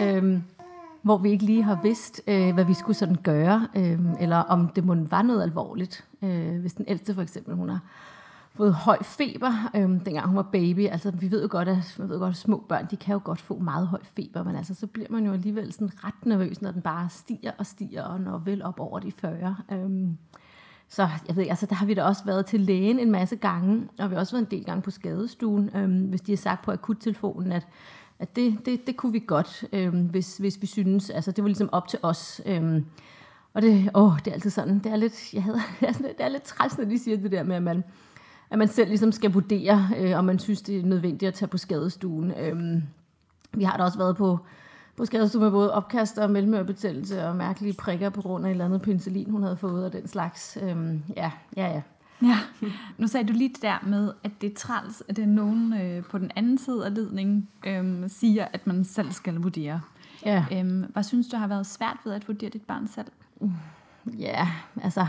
Øh, 0.00 0.40
hvor 1.02 1.18
vi 1.18 1.30
ikke 1.30 1.44
lige 1.44 1.62
har 1.62 1.80
vidst, 1.82 2.22
øh, 2.26 2.54
hvad 2.54 2.64
vi 2.64 2.74
skulle 2.74 2.96
sådan 2.96 3.16
gøre, 3.22 3.68
øh, 3.76 3.98
eller 4.20 4.36
om 4.36 4.68
det 4.68 4.84
måtte 4.84 5.10
var 5.10 5.22
noget 5.22 5.42
alvorligt. 5.42 6.04
Øh, 6.22 6.60
hvis 6.60 6.74
den 6.74 6.84
ældste 6.88 7.14
for 7.14 7.22
eksempel, 7.22 7.54
hun 7.54 7.68
har 7.68 7.80
fået 8.54 8.74
høj 8.74 9.02
feber, 9.02 9.70
øh, 9.74 9.82
dengang 9.82 10.26
hun 10.26 10.36
var 10.36 10.42
baby. 10.42 10.86
Altså, 10.86 11.10
vi 11.10 11.30
ved 11.30 11.42
jo 11.42 11.48
godt, 11.50 11.68
at, 11.68 11.96
man 11.98 12.08
ved 12.08 12.18
godt, 12.18 12.30
at 12.30 12.36
små 12.36 12.64
børn, 12.68 12.86
de 12.90 12.96
kan 12.96 13.12
jo 13.12 13.20
godt 13.24 13.40
få 13.40 13.58
meget 13.58 13.86
høj 13.86 14.00
feber, 14.16 14.44
men 14.44 14.56
altså, 14.56 14.74
så 14.74 14.86
bliver 14.86 15.06
man 15.10 15.26
jo 15.26 15.32
alligevel 15.32 15.72
sådan 15.72 15.90
ret 16.04 16.26
nervøs, 16.26 16.62
når 16.62 16.70
den 16.70 16.82
bare 16.82 17.08
stiger 17.08 17.52
og 17.58 17.66
stiger, 17.66 18.02
og 18.02 18.20
når 18.20 18.38
vel 18.38 18.62
op 18.62 18.80
over 18.80 18.98
de 18.98 19.12
40. 19.12 19.56
Øh, 19.72 20.08
så 20.88 21.08
jeg 21.28 21.36
ved 21.36 21.46
altså 21.48 21.66
der 21.66 21.74
har 21.74 21.86
vi 21.86 21.94
da 21.94 22.04
også 22.04 22.24
været 22.24 22.46
til 22.46 22.60
lægen 22.60 22.98
en 22.98 23.10
masse 23.10 23.36
gange, 23.36 23.88
og 23.98 24.10
vi 24.10 24.14
har 24.14 24.20
også 24.20 24.36
været 24.36 24.44
en 24.44 24.58
del 24.58 24.64
gange 24.64 24.82
på 24.82 24.90
skadestuen, 24.90 25.70
øhm, 25.76 26.00
hvis 26.00 26.20
de 26.20 26.32
har 26.32 26.36
sagt 26.36 26.64
på 26.64 26.70
akuttelefonen, 26.72 27.52
at, 27.52 27.66
at 28.18 28.36
det, 28.36 28.66
det, 28.66 28.86
det 28.86 28.96
kunne 28.96 29.12
vi 29.12 29.24
godt, 29.26 29.64
øhm, 29.72 30.00
hvis, 30.02 30.36
hvis 30.36 30.58
vi 30.60 30.66
synes, 30.66 31.10
altså 31.10 31.32
det 31.32 31.44
var 31.44 31.48
ligesom 31.48 31.68
op 31.72 31.88
til 31.88 31.98
os. 32.02 32.40
Øhm, 32.46 32.86
og 33.54 33.62
det, 33.62 33.90
åh, 33.94 34.18
det 34.18 34.26
er 34.26 34.34
altid 34.34 34.50
sådan, 34.50 34.78
det 34.78 34.92
er 34.92 34.96
lidt, 34.96 35.34
jeg 35.34 35.42
hader, 35.42 35.60
det 35.98 36.14
er 36.18 36.28
lidt 36.28 36.42
træls, 36.42 36.78
når 36.78 36.84
de 36.84 36.98
siger 36.98 37.16
det 37.16 37.32
der 37.32 37.42
med, 37.42 37.56
at 37.56 37.62
man, 37.62 37.84
at 38.50 38.58
man 38.58 38.68
selv 38.68 38.88
ligesom 38.88 39.12
skal 39.12 39.32
vurdere, 39.32 39.88
øh, 39.98 40.18
om 40.18 40.24
man 40.24 40.38
synes, 40.38 40.62
det 40.62 40.78
er 40.78 40.82
nødvendigt 40.82 41.28
at 41.28 41.34
tage 41.34 41.48
på 41.48 41.58
skadestuen. 41.58 42.32
Øhm, 42.40 42.82
vi 43.52 43.64
har 43.64 43.76
da 43.76 43.82
også 43.82 43.98
været 43.98 44.16
på, 44.16 44.38
på 44.98 45.06
skadestuen 45.06 45.42
med 45.42 45.50
både 45.50 45.72
opkast 45.74 46.18
og 46.18 46.30
mellemørebetændelse 46.30 47.26
og 47.26 47.36
mærkelige 47.36 47.72
prikker 47.72 48.10
på 48.10 48.22
grund 48.22 48.44
af 48.44 48.48
et 48.48 48.52
eller 48.52 48.64
andet 48.64 48.82
penicillin, 48.82 49.30
hun 49.30 49.42
havde 49.42 49.56
fået 49.56 49.84
og 49.84 49.92
den 49.92 50.08
slags. 50.08 50.58
Øhm, 50.62 51.02
ja, 51.16 51.30
ja, 51.56 51.66
ja. 51.66 51.82
Ja, 52.22 52.38
nu 52.98 53.06
sagde 53.06 53.28
du 53.28 53.32
lige 53.32 53.48
det 53.48 53.62
der 53.62 53.86
med, 53.86 54.12
at 54.24 54.30
det 54.40 54.50
er 54.50 54.54
træls, 54.54 55.02
at 55.08 55.16
det 55.16 55.22
er 55.22 55.26
nogen 55.26 55.72
øh, 55.80 56.04
på 56.04 56.18
den 56.18 56.30
anden 56.36 56.58
side 56.58 56.86
af 56.86 56.94
ledningen 56.94 57.48
øh, 57.66 58.10
siger, 58.10 58.46
at 58.52 58.66
man 58.66 58.84
selv 58.84 59.12
skal 59.12 59.34
vurdere. 59.34 59.80
Ja. 60.24 60.44
Øhm, 60.52 60.84
hvad 60.92 61.02
synes 61.02 61.28
du 61.28 61.36
har 61.36 61.46
været 61.46 61.66
svært 61.66 61.96
ved 62.04 62.12
at 62.12 62.28
vurdere 62.28 62.50
dit 62.50 62.62
barn 62.62 62.88
selv? 62.88 63.06
Ja, 64.18 64.48
altså, 64.82 65.06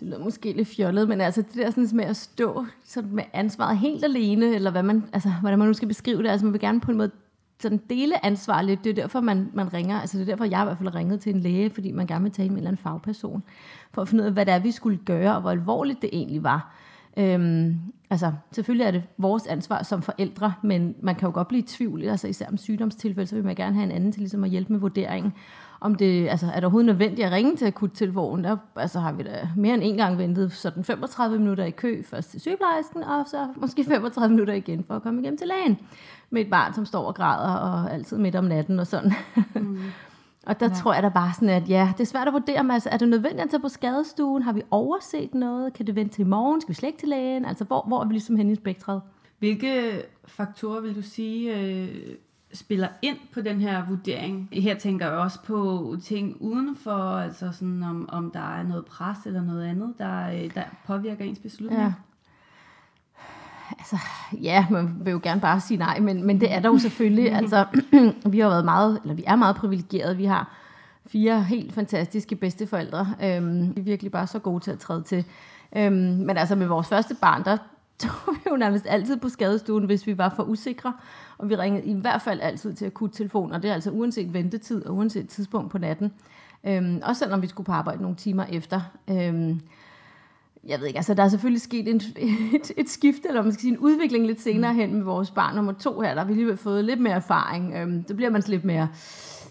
det 0.00 0.08
lyder 0.08 0.24
måske 0.24 0.52
lidt 0.52 0.68
fjollet, 0.68 1.08
men 1.08 1.20
altså 1.20 1.42
det 1.42 1.54
der 1.54 1.70
sådan 1.70 1.88
med 1.92 2.04
at 2.04 2.16
stå 2.16 2.66
sådan 2.84 3.10
med 3.10 3.24
ansvaret 3.32 3.78
helt 3.78 4.04
alene, 4.04 4.46
eller 4.46 4.70
hvad 4.70 4.82
man, 4.82 5.04
altså, 5.12 5.30
hvordan 5.40 5.58
man 5.58 5.68
nu 5.68 5.74
skal 5.74 5.88
beskrive 5.88 6.22
det, 6.22 6.28
altså 6.28 6.46
man 6.46 6.52
vil 6.52 6.60
gerne 6.60 6.80
på 6.80 6.90
en 6.90 6.96
måde 6.96 7.10
sådan 7.64 7.80
dele 7.90 8.26
ansvar 8.26 8.62
lidt. 8.62 8.84
Det 8.84 8.90
er 8.90 8.94
derfor, 8.94 9.20
man, 9.20 9.50
man 9.54 9.72
ringer. 9.72 10.00
Altså 10.00 10.18
det 10.18 10.22
er 10.28 10.32
derfor, 10.32 10.44
jeg 10.44 10.62
i 10.62 10.64
hvert 10.64 10.78
fald 10.78 10.94
ringede 10.94 11.18
til 11.18 11.34
en 11.34 11.40
læge, 11.40 11.70
fordi 11.70 11.92
man 11.92 12.06
gerne 12.06 12.22
vil 12.22 12.32
tale 12.32 12.48
med 12.48 12.54
en 12.54 12.58
eller 12.58 12.70
anden 12.70 12.82
fagperson, 12.82 13.42
for 13.92 14.02
at 14.02 14.08
finde 14.08 14.22
ud 14.22 14.26
af, 14.26 14.32
hvad 14.32 14.46
det 14.46 14.54
er, 14.54 14.58
vi 14.58 14.70
skulle 14.70 14.98
gøre, 14.98 15.34
og 15.34 15.40
hvor 15.40 15.50
alvorligt 15.50 16.02
det 16.02 16.10
egentlig 16.12 16.42
var. 16.42 16.74
Øhm, 17.16 17.80
altså, 18.10 18.32
selvfølgelig 18.52 18.84
er 18.84 18.90
det 18.90 19.02
vores 19.18 19.46
ansvar 19.46 19.82
som 19.82 20.02
forældre, 20.02 20.52
men 20.62 20.94
man 21.02 21.14
kan 21.14 21.26
jo 21.26 21.34
godt 21.34 21.48
blive 21.48 21.62
i 21.62 21.66
tvivl, 21.66 22.04
altså 22.04 22.28
især 22.28 22.46
om 22.46 22.56
sygdomstilfælde, 22.56 23.26
så 23.26 23.34
vil 23.34 23.44
man 23.44 23.54
gerne 23.54 23.74
have 23.74 23.84
en 23.84 23.92
anden 23.92 24.12
til 24.12 24.20
ligesom 24.20 24.44
at 24.44 24.50
hjælpe 24.50 24.72
med 24.72 24.80
vurderingen. 24.80 25.32
Om 25.84 25.94
det, 25.94 26.28
altså, 26.28 26.46
er 26.46 26.54
det 26.54 26.64
overhovedet 26.64 26.86
nødvendigt 26.86 27.26
at 27.26 27.32
ringe 27.32 27.56
til 27.56 27.66
akuttelefonen? 27.66 28.44
Der 28.44 28.56
altså, 28.76 29.00
har 29.00 29.12
vi 29.12 29.22
da 29.22 29.48
mere 29.56 29.74
end 29.74 29.82
en 29.84 29.96
gang 29.96 30.18
ventet 30.18 30.52
sådan 30.52 30.84
35 30.84 31.38
minutter 31.38 31.64
i 31.64 31.70
kø, 31.70 32.02
først 32.02 32.30
til 32.30 32.40
sygeplejersken, 32.40 33.02
og 33.02 33.24
så 33.26 33.48
måske 33.56 33.84
35 33.84 34.34
minutter 34.34 34.54
igen 34.54 34.84
for 34.84 34.94
at 34.94 35.02
komme 35.02 35.20
igennem 35.20 35.38
til 35.38 35.46
lægen. 35.46 35.78
Med 36.30 36.42
et 36.42 36.50
barn, 36.50 36.74
som 36.74 36.86
står 36.86 37.04
og 37.04 37.14
græder, 37.14 37.54
og 37.54 37.92
altid 37.92 38.18
midt 38.18 38.36
om 38.36 38.44
natten 38.44 38.80
og 38.80 38.86
sådan. 38.86 39.12
Mm. 39.54 39.78
Og 40.46 40.60
der 40.60 40.66
ja. 40.68 40.74
tror 40.74 40.94
jeg 40.94 41.02
da 41.02 41.08
bare 41.08 41.32
sådan, 41.34 41.48
at 41.48 41.68
ja, 41.68 41.92
det 41.92 42.00
er 42.00 42.06
svært 42.06 42.26
at 42.28 42.32
vurdere, 42.32 42.64
men 42.64 42.70
altså, 42.70 42.88
er 42.92 42.96
det 42.96 43.08
nødvendigt 43.08 43.42
at 43.42 43.50
tage 43.50 43.60
på 43.60 43.68
skadestuen? 43.68 44.42
Har 44.42 44.52
vi 44.52 44.62
overset 44.70 45.34
noget? 45.34 45.72
Kan 45.72 45.86
det 45.86 45.94
vente 45.94 46.14
til 46.14 46.22
i 46.22 46.28
morgen? 46.28 46.60
Skal 46.60 46.68
vi 46.68 46.74
slet 46.74 46.88
ikke 46.88 46.98
til 46.98 47.08
lægen? 47.08 47.44
Altså, 47.44 47.64
hvor, 47.64 47.84
hvor 47.88 48.00
er 48.00 48.04
vi 48.04 48.14
ligesom 48.14 48.36
henne 48.36 48.52
i 48.52 48.54
spektret? 48.54 49.00
Hvilke 49.38 50.02
faktorer 50.24 50.80
vil 50.80 50.96
du 50.96 51.02
sige 51.02 51.60
øh, 51.60 51.88
spiller 52.54 52.88
ind 53.02 53.16
på 53.32 53.40
den 53.40 53.60
her 53.60 53.86
vurdering? 53.88 54.48
Her 54.52 54.78
tænker 54.78 55.06
jeg 55.06 55.14
også 55.14 55.38
på 55.42 55.96
ting 56.04 56.36
udenfor, 56.40 57.18
altså 57.18 57.52
sådan 57.52 57.82
om, 57.82 58.08
om 58.12 58.30
der 58.30 58.58
er 58.58 58.62
noget 58.62 58.84
pres 58.84 59.18
eller 59.26 59.42
noget 59.42 59.64
andet, 59.64 59.94
der, 59.98 60.30
øh, 60.30 60.54
der 60.54 60.62
påvirker 60.86 61.24
ens 61.24 61.38
beslutning. 61.38 61.82
Ja. 61.82 61.92
Altså, 63.78 63.98
ja, 64.32 64.66
man 64.70 64.96
vil 65.00 65.10
jo 65.10 65.20
gerne 65.22 65.40
bare 65.40 65.60
sige 65.60 65.78
nej, 65.78 66.00
men, 66.00 66.26
men 66.26 66.40
det 66.40 66.52
er 66.52 66.60
der 66.60 66.68
jo 66.68 66.78
selvfølgelig. 66.78 67.32
altså, 67.40 67.64
vi 68.32 68.38
har 68.38 68.48
været 68.48 68.64
meget, 68.64 69.00
eller 69.02 69.14
vi 69.14 69.24
er 69.26 69.36
meget 69.36 69.56
privilegerede. 69.56 70.16
Vi 70.16 70.24
har 70.24 70.54
fire 71.06 71.42
helt 71.42 71.72
fantastiske 71.72 72.36
bedsteforældre. 72.36 73.14
Øhm, 73.22 73.76
vi 73.76 73.80
er 73.80 73.84
virkelig 73.84 74.12
bare 74.12 74.26
så 74.26 74.38
gode 74.38 74.64
til 74.64 74.70
at 74.70 74.78
træde 74.78 75.02
til. 75.02 75.24
Øhm, 75.76 75.94
men 75.94 76.36
altså 76.36 76.54
med 76.54 76.66
vores 76.66 76.88
første 76.88 77.14
barn, 77.14 77.44
der 77.44 77.56
tog 78.02 78.34
vi 78.34 78.40
jo 78.50 78.56
nærmest 78.56 78.86
altid 78.88 79.16
på 79.16 79.28
skadestuen, 79.28 79.84
hvis 79.84 80.06
vi 80.06 80.18
var 80.18 80.32
for 80.36 80.42
usikre. 80.42 80.92
Og 81.38 81.48
vi 81.48 81.56
ringede 81.56 81.84
i 81.84 81.94
hvert 81.94 82.22
fald 82.22 82.40
altid 82.40 82.74
til 82.74 82.86
akuttelefon, 82.86 83.52
og 83.52 83.62
det 83.62 83.70
er 83.70 83.74
altså 83.74 83.90
uanset 83.90 84.34
ventetid 84.34 84.86
og 84.86 84.94
uanset 84.94 85.28
tidspunkt 85.28 85.70
på 85.70 85.78
natten. 85.78 86.12
Øhm, 86.66 87.00
også 87.02 87.18
selvom 87.18 87.42
vi 87.42 87.46
skulle 87.46 87.64
på 87.64 87.72
arbejde 87.72 88.02
nogle 88.02 88.16
timer 88.16 88.44
efter. 88.44 88.80
Øhm, 89.10 89.60
jeg 90.66 90.80
ved 90.80 90.86
ikke, 90.86 90.96
altså 90.96 91.14
der 91.14 91.22
er 91.22 91.28
selvfølgelig 91.28 91.60
sket 91.60 91.88
en, 91.88 91.96
et, 92.56 92.72
et 92.76 92.88
skifte, 92.88 93.28
eller 93.28 93.42
man 93.42 93.52
skal 93.52 93.60
sige 93.60 93.72
en 93.72 93.78
udvikling 93.78 94.26
lidt 94.26 94.40
senere 94.40 94.74
hen 94.74 94.94
med 94.94 95.02
vores 95.02 95.30
barn 95.30 95.54
nummer 95.54 95.72
to 95.72 96.00
her, 96.00 96.14
der 96.14 96.20
har 96.20 96.28
vi 96.28 96.34
lige 96.34 96.56
fået 96.56 96.84
lidt 96.84 97.00
mere 97.00 97.14
erfaring. 97.14 97.74
Øhm, 97.74 98.04
det 98.04 98.16
bliver 98.16 98.30
man 98.30 98.42
lidt 98.46 98.64
mere, 98.64 98.88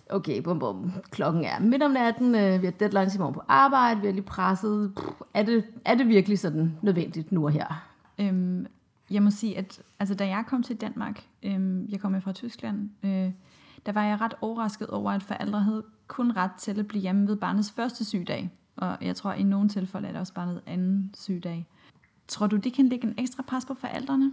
okay, 0.10 0.42
bum, 0.42 0.60
bum, 0.60 0.92
klokken 1.12 1.46
er 1.46 1.60
midt 1.60 1.84
om 1.84 1.92
natten, 1.92 2.36
øh, 2.36 2.62
vi 2.62 2.66
har 2.66 2.72
deadlines 2.72 3.16
i 3.16 3.18
morgen 3.18 3.34
på 3.34 3.42
arbejde, 3.48 4.02
vi 4.02 4.08
er 4.08 4.12
lige 4.12 4.22
presset. 4.22 4.92
Puh, 4.96 5.14
er, 5.34 5.44
det, 5.44 5.64
er 5.86 5.96
det 5.96 6.08
virkelig 6.08 6.40
sådan 6.40 6.78
nødvendigt 6.82 7.32
nu 7.32 7.46
og 7.46 7.52
her? 7.52 7.93
Øhm, 8.20 8.66
jeg 9.12 9.24
må 9.24 9.32
sige, 9.32 9.58
at 9.58 9.82
altså, 10.00 10.16
da 10.16 10.28
jeg 10.28 10.44
kom 10.48 10.64
til 10.64 10.76
Danmark, 10.76 11.24
øhm, 11.44 11.88
jeg 11.90 12.00
kom 12.00 12.22
fra 12.22 12.32
Tyskland, 12.32 12.90
øh, 13.04 13.32
der 13.86 13.92
var 13.92 14.04
jeg 14.04 14.22
ret 14.22 14.34
overrasket 14.42 14.88
over, 14.88 15.12
at 15.12 15.24
forældre 15.24 15.60
havde 15.60 15.84
kun 16.08 16.32
ret 16.32 16.52
til 16.60 16.80
at 16.80 16.88
blive 16.88 17.02
hjemme 17.02 17.28
ved 17.28 17.36
barnets 17.36 17.72
første 17.72 18.06
sygdag. 18.06 18.52
Og 18.76 18.98
jeg 19.02 19.16
tror, 19.16 19.32
at 19.32 19.40
i 19.40 19.44
nogle 19.44 19.70
tilfælde 19.70 20.08
er 20.08 20.12
det 20.12 20.20
også 20.20 20.34
barnet 20.34 20.62
anden 20.66 21.12
sygdag. 21.18 21.68
Tror 22.28 22.48
du, 22.48 22.56
det 22.56 22.74
kan 22.74 22.90
lægge 22.90 23.08
en 23.08 23.14
ekstra 23.18 23.44
pres 23.48 23.66
på 23.66 23.74
forældrene? 23.74 24.32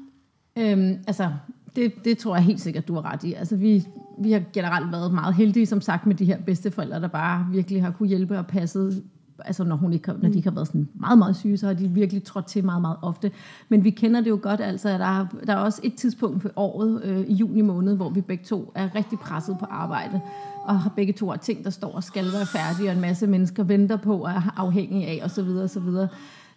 Øhm, 0.56 1.04
altså, 1.06 1.32
det, 1.76 1.92
det 2.04 2.18
tror 2.18 2.36
jeg 2.36 2.44
helt 2.44 2.60
sikkert, 2.60 2.88
du 2.88 2.94
har 2.94 3.04
ret 3.12 3.24
i. 3.24 3.32
Altså, 3.32 3.56
vi, 3.56 3.86
vi 4.18 4.32
har 4.32 4.42
generelt 4.52 4.92
været 4.92 5.14
meget 5.14 5.34
heldige, 5.34 5.66
som 5.66 5.80
sagt, 5.80 6.06
med 6.06 6.14
de 6.14 6.24
her 6.24 6.40
bedste 6.40 6.70
forældre, 6.70 7.00
der 7.00 7.08
bare 7.08 7.46
virkelig 7.50 7.82
har 7.82 7.90
kunne 7.90 8.08
hjælpe 8.08 8.38
og 8.38 8.46
passe 8.46 9.02
altså 9.44 9.64
når, 9.64 9.76
hun 9.76 9.92
ikke 9.92 10.08
har, 10.08 10.16
når 10.22 10.28
de 10.28 10.36
ikke 10.36 10.48
har 10.48 10.54
været 10.54 10.66
sådan 10.66 10.88
meget, 10.94 11.18
meget 11.18 11.36
syge, 11.36 11.56
så 11.56 11.66
har 11.66 11.74
de 11.74 11.88
virkelig 11.88 12.24
trådt 12.24 12.46
til 12.46 12.64
meget, 12.64 12.80
meget 12.80 12.96
ofte. 13.02 13.30
Men 13.68 13.84
vi 13.84 13.90
kender 13.90 14.20
det 14.20 14.30
jo 14.30 14.38
godt, 14.42 14.60
altså, 14.60 14.88
at 14.88 15.00
der 15.00 15.20
er, 15.20 15.26
der 15.46 15.52
er 15.52 15.58
også 15.58 15.80
et 15.82 15.94
tidspunkt 15.94 16.42
for 16.42 16.50
året 16.56 17.02
øh, 17.04 17.20
i 17.20 17.34
juni 17.34 17.60
måned, 17.60 17.96
hvor 17.96 18.10
vi 18.10 18.20
begge 18.20 18.44
to 18.44 18.72
er 18.74 18.94
rigtig 18.94 19.18
presset 19.18 19.56
på 19.58 19.66
arbejde, 19.70 20.20
og 20.64 20.80
har 20.80 20.90
begge 20.90 21.12
to 21.12 21.28
har 21.30 21.36
ting, 21.36 21.64
der 21.64 21.70
står 21.70 21.92
og 21.92 22.04
skal 22.04 22.24
være 22.24 22.46
færdige, 22.46 22.88
og 22.88 22.94
en 22.94 23.00
masse 23.00 23.26
mennesker 23.26 23.62
venter 23.62 23.96
på 23.96 24.16
og 24.16 24.30
er 24.30 24.54
afhængige 24.56 25.06
af, 25.06 25.20
osv. 25.24 25.48
osv. 25.48 25.88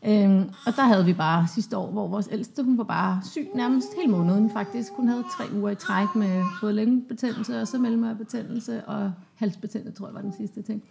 Øhm, 0.05 0.49
og 0.65 0.75
der 0.75 0.81
havde 0.81 1.05
vi 1.05 1.13
bare 1.13 1.47
sidste 1.47 1.77
år, 1.77 1.91
hvor 1.91 2.07
vores 2.07 2.29
ældste, 2.31 2.63
hun 2.63 2.77
var 2.77 2.83
bare 2.83 3.21
syg 3.23 3.47
nærmest 3.55 3.87
hele 3.95 4.11
måneden 4.11 4.49
faktisk. 4.49 4.91
Hun 4.95 5.07
havde 5.07 5.23
tre 5.37 5.43
uger 5.55 5.69
i 5.69 5.75
træk 5.75 6.15
med 6.15 6.43
både 6.61 6.73
længebetændelse 6.73 7.61
og 7.61 7.67
så 7.67 7.77
mellemørebetændelse 7.77 8.85
og 8.85 9.11
halsbetændelse, 9.35 9.97
tror 9.97 10.07
jeg 10.07 10.15
var 10.15 10.21
den 10.21 10.33
sidste 10.33 10.61
ting. 10.61 10.83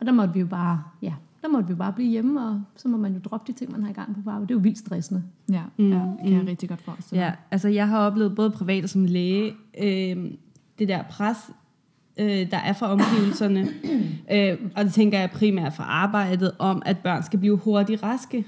Og 0.00 0.06
der 0.06 0.12
måtte 0.12 0.34
vi 0.34 0.40
jo 0.40 0.46
bare, 0.46 0.82
ja, 1.02 1.14
der 1.42 1.48
måtte 1.48 1.68
vi 1.68 1.74
bare 1.74 1.92
blive 1.92 2.10
hjemme, 2.10 2.40
og 2.40 2.62
så 2.76 2.88
må 2.88 2.96
man 2.96 3.12
jo 3.12 3.18
droppe 3.18 3.52
de 3.52 3.58
ting, 3.58 3.72
man 3.72 3.82
har 3.82 3.90
i 3.90 3.92
gang 3.92 4.14
på 4.14 4.30
arbejde. 4.30 4.42
Det 4.42 4.50
er 4.50 4.54
jo 4.54 4.60
vildt 4.62 4.78
stressende. 4.78 5.22
Ja, 5.50 5.62
mm, 5.78 5.92
ja 5.92 5.96
det 5.96 6.18
kan 6.22 6.32
jeg 6.32 6.40
mm. 6.40 6.46
rigtig 6.46 6.68
godt 6.68 6.80
forestille 6.80 7.24
Ja, 7.24 7.32
altså 7.50 7.68
jeg 7.68 7.88
har 7.88 7.98
oplevet 7.98 8.34
både 8.34 8.50
privat 8.50 8.84
og 8.84 8.90
som 8.90 9.04
læge, 9.04 9.52
øh, 9.82 10.30
det 10.78 10.88
der 10.88 11.02
pres, 11.02 11.36
øh, 12.16 12.50
der 12.50 12.56
er 12.56 12.72
fra 12.72 12.92
omgivelserne, 12.92 13.68
øh, 14.34 14.58
og 14.76 14.84
det 14.84 14.92
tænker 14.92 15.18
jeg 15.18 15.30
primært 15.30 15.72
fra 15.72 15.84
arbejdet, 15.84 16.52
om 16.58 16.82
at 16.86 16.98
børn 16.98 17.22
skal 17.22 17.38
blive 17.38 17.56
hurtigt 17.56 18.02
raske. 18.02 18.46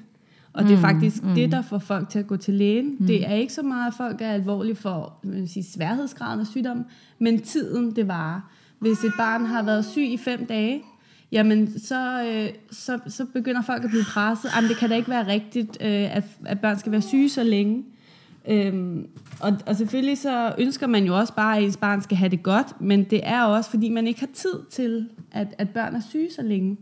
Og 0.52 0.62
det 0.62 0.72
er 0.72 0.76
mm, 0.76 0.82
faktisk 0.82 1.22
mm. 1.22 1.34
det, 1.34 1.52
der 1.52 1.62
får 1.62 1.78
folk 1.78 2.08
til 2.08 2.18
at 2.18 2.26
gå 2.26 2.36
til 2.36 2.54
lægen. 2.54 2.96
Mm. 3.00 3.06
Det 3.06 3.28
er 3.28 3.34
ikke 3.34 3.52
så 3.52 3.62
meget, 3.62 3.86
at 3.86 3.94
folk 3.94 4.20
er 4.20 4.28
alvorlige 4.28 4.74
for 4.74 5.14
vil 5.22 5.48
sige, 5.48 5.64
sværhedsgraden 5.64 6.40
af 6.40 6.46
sygdom, 6.46 6.84
men 7.18 7.40
tiden 7.40 7.96
det 7.96 8.08
varer. 8.08 8.40
Hvis 8.78 9.04
et 9.04 9.12
barn 9.18 9.44
har 9.44 9.62
været 9.62 9.84
syg 9.84 10.02
i 10.02 10.16
fem 10.16 10.46
dage, 10.46 10.82
jamen 11.32 11.78
så, 11.78 12.24
øh, 12.24 12.54
så, 12.70 12.98
så 13.06 13.24
begynder 13.24 13.62
folk 13.62 13.84
at 13.84 13.90
blive 13.90 14.04
presset. 14.04 14.50
Jamen, 14.56 14.68
det 14.70 14.76
kan 14.76 14.88
da 14.90 14.96
ikke 14.96 15.10
være 15.10 15.26
rigtigt, 15.26 15.78
øh, 15.80 16.16
at, 16.16 16.24
at 16.44 16.60
børn 16.60 16.78
skal 16.78 16.92
være 16.92 17.02
syge 17.02 17.28
så 17.28 17.42
længe. 17.42 17.84
Øhm, 18.48 19.06
og, 19.40 19.52
og 19.66 19.76
selvfølgelig 19.76 20.18
så 20.18 20.54
ønsker 20.58 20.86
man 20.86 21.04
jo 21.04 21.18
også 21.18 21.34
bare, 21.34 21.56
at 21.56 21.64
ens 21.64 21.76
barn 21.76 22.02
skal 22.02 22.16
have 22.16 22.28
det 22.28 22.42
godt, 22.42 22.80
men 22.80 23.04
det 23.04 23.20
er 23.22 23.42
også, 23.42 23.70
fordi 23.70 23.88
man 23.88 24.06
ikke 24.06 24.20
har 24.20 24.28
tid 24.34 24.60
til, 24.70 25.08
at, 25.32 25.48
at 25.58 25.70
børn 25.70 25.94
er 25.94 26.00
syge 26.00 26.28
så 26.32 26.42
længe. 26.42 26.76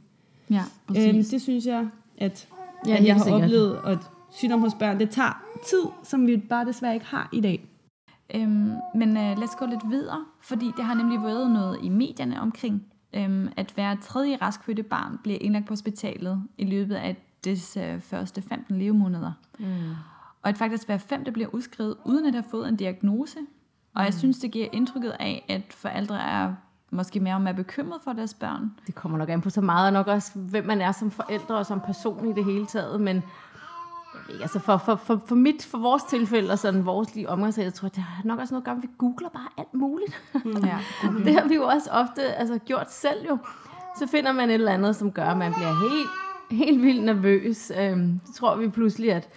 Ja, 0.50 0.62
øhm, 0.96 1.24
det 1.24 1.42
synes 1.42 1.66
jeg, 1.66 1.88
at, 2.18 2.48
ja, 2.86 2.96
at 2.96 3.06
jeg 3.06 3.14
har 3.14 3.24
sikkert. 3.24 3.42
oplevet, 3.42 3.78
at 3.86 3.98
sygdom 4.30 4.60
hos 4.60 4.74
børn, 4.74 5.00
det 5.00 5.10
tager 5.10 5.42
tid, 5.66 5.82
som 6.04 6.26
vi 6.26 6.36
bare 6.36 6.64
desværre 6.64 6.94
ikke 6.94 7.06
har 7.06 7.28
i 7.32 7.40
dag. 7.40 7.68
Øhm, 8.34 8.72
men 8.94 9.08
uh, 9.08 9.14
lad 9.14 9.42
os 9.42 9.56
gå 9.58 9.66
lidt 9.66 9.90
videre, 9.90 10.24
fordi 10.42 10.70
det 10.76 10.84
har 10.84 10.94
nemlig 10.94 11.22
været 11.22 11.50
noget 11.50 11.78
i 11.82 11.88
medierne 11.88 12.40
omkring 12.40 12.82
øhm, 13.12 13.48
at 13.56 13.70
hver 13.74 13.96
tredje 14.02 14.36
raskfødte 14.36 14.82
barn 14.82 15.18
bliver 15.22 15.38
indlagt 15.40 15.66
på 15.66 15.72
hospitalet 15.72 16.42
i 16.58 16.64
løbet 16.64 16.94
af 16.94 17.16
dets 17.44 17.76
øh, 17.76 18.00
første 18.00 18.42
15 18.42 18.78
levemåneder. 18.78 19.32
Mm. 19.58 19.66
Og 20.42 20.48
at 20.48 20.58
faktisk 20.58 20.86
hver 20.86 20.98
femte 20.98 21.32
bliver 21.32 21.48
udskrevet 21.48 21.96
uden 22.04 22.26
at 22.26 22.34
have 22.34 22.44
fået 22.50 22.68
en 22.68 22.76
diagnose. 22.76 23.38
Og 23.94 24.02
jeg 24.02 24.10
mm. 24.14 24.18
synes, 24.18 24.38
det 24.38 24.50
giver 24.50 24.68
indtrykket 24.72 25.16
af, 25.20 25.44
at 25.48 25.72
forældre 25.72 26.22
er 26.22 26.54
måske 26.90 27.20
mere 27.20 27.34
og 27.34 27.40
mere 27.40 27.54
bekymret 27.54 28.00
for 28.04 28.12
deres 28.12 28.34
børn. 28.34 28.72
Det 28.86 28.94
kommer 28.94 29.18
nok 29.18 29.28
an 29.28 29.40
på 29.40 29.50
så 29.50 29.60
meget, 29.60 29.86
og 29.86 29.92
nok 29.92 30.06
også, 30.06 30.38
hvem 30.38 30.66
man 30.66 30.80
er 30.80 30.92
som 30.92 31.10
forældre 31.10 31.56
og 31.56 31.66
som 31.66 31.80
person 31.80 32.30
i 32.30 32.32
det 32.32 32.44
hele 32.44 32.66
taget, 32.66 33.00
men 33.00 33.16
jeg 33.16 33.22
ved 34.30 34.34
ikke, 34.34 34.44
altså 34.44 34.58
for, 34.58 34.76
for, 34.76 34.96
for, 34.96 35.22
for 35.26 35.34
mit, 35.34 35.64
for 35.64 35.78
vores 35.78 36.02
tilfælde 36.02 36.52
og 36.52 36.58
sådan 36.58 36.86
vores 36.86 37.14
lige 37.14 37.28
omgangssager, 37.28 37.66
jeg 37.66 37.74
tror, 37.74 37.88
det 37.88 38.02
har 38.02 38.22
nok 38.24 38.38
også 38.38 38.54
noget 38.54 38.62
at 38.62 38.66
gøre, 38.66 38.80
vi 38.80 38.88
googler 38.98 39.28
bare 39.28 39.48
alt 39.58 39.74
muligt. 39.74 40.22
Ja. 40.44 40.78
Det 41.24 41.34
har 41.34 41.48
vi 41.48 41.54
jo 41.54 41.62
også 41.62 41.90
ofte 41.90 42.22
altså, 42.22 42.58
gjort 42.58 42.92
selv 42.92 43.26
jo. 43.28 43.38
Så 43.98 44.06
finder 44.06 44.32
man 44.32 44.48
et 44.50 44.54
eller 44.54 44.72
andet, 44.72 44.96
som 44.96 45.12
gør, 45.12 45.24
at 45.24 45.36
man 45.36 45.54
bliver 45.54 45.90
helt, 45.90 46.10
helt 46.60 46.82
vildt 46.82 47.04
nervøs. 47.04 47.72
Øhm, 47.80 48.20
så 48.26 48.32
tror 48.32 48.56
vi 48.56 48.68
pludselig, 48.68 49.12
at 49.12 49.28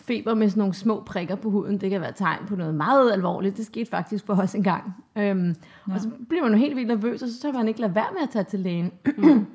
feber 0.00 0.34
med 0.34 0.48
sådan 0.48 0.60
nogle 0.60 0.74
små 0.74 1.02
prikker 1.06 1.34
på 1.34 1.50
huden, 1.50 1.80
det 1.80 1.90
kan 1.90 2.00
være 2.00 2.12
tegn 2.12 2.46
på 2.46 2.56
noget 2.56 2.74
meget 2.74 3.12
alvorligt. 3.12 3.56
Det 3.56 3.66
skete 3.66 3.90
faktisk 3.90 4.26
for 4.26 4.34
os 4.34 4.54
en 4.54 4.62
gang. 4.62 4.94
Øhm, 5.16 5.48
ja. 5.88 5.94
Og 5.94 6.00
så 6.00 6.10
bliver 6.28 6.42
man 6.42 6.52
jo 6.52 6.58
helt 6.58 6.76
vildt 6.76 6.88
nervøs, 6.88 7.22
og 7.22 7.28
så 7.28 7.40
tør 7.42 7.52
man 7.52 7.68
ikke 7.68 7.80
lade 7.80 7.94
være 7.94 8.12
med 8.12 8.22
at 8.22 8.30
tage 8.30 8.44
til 8.44 8.60
lægen. 8.60 8.92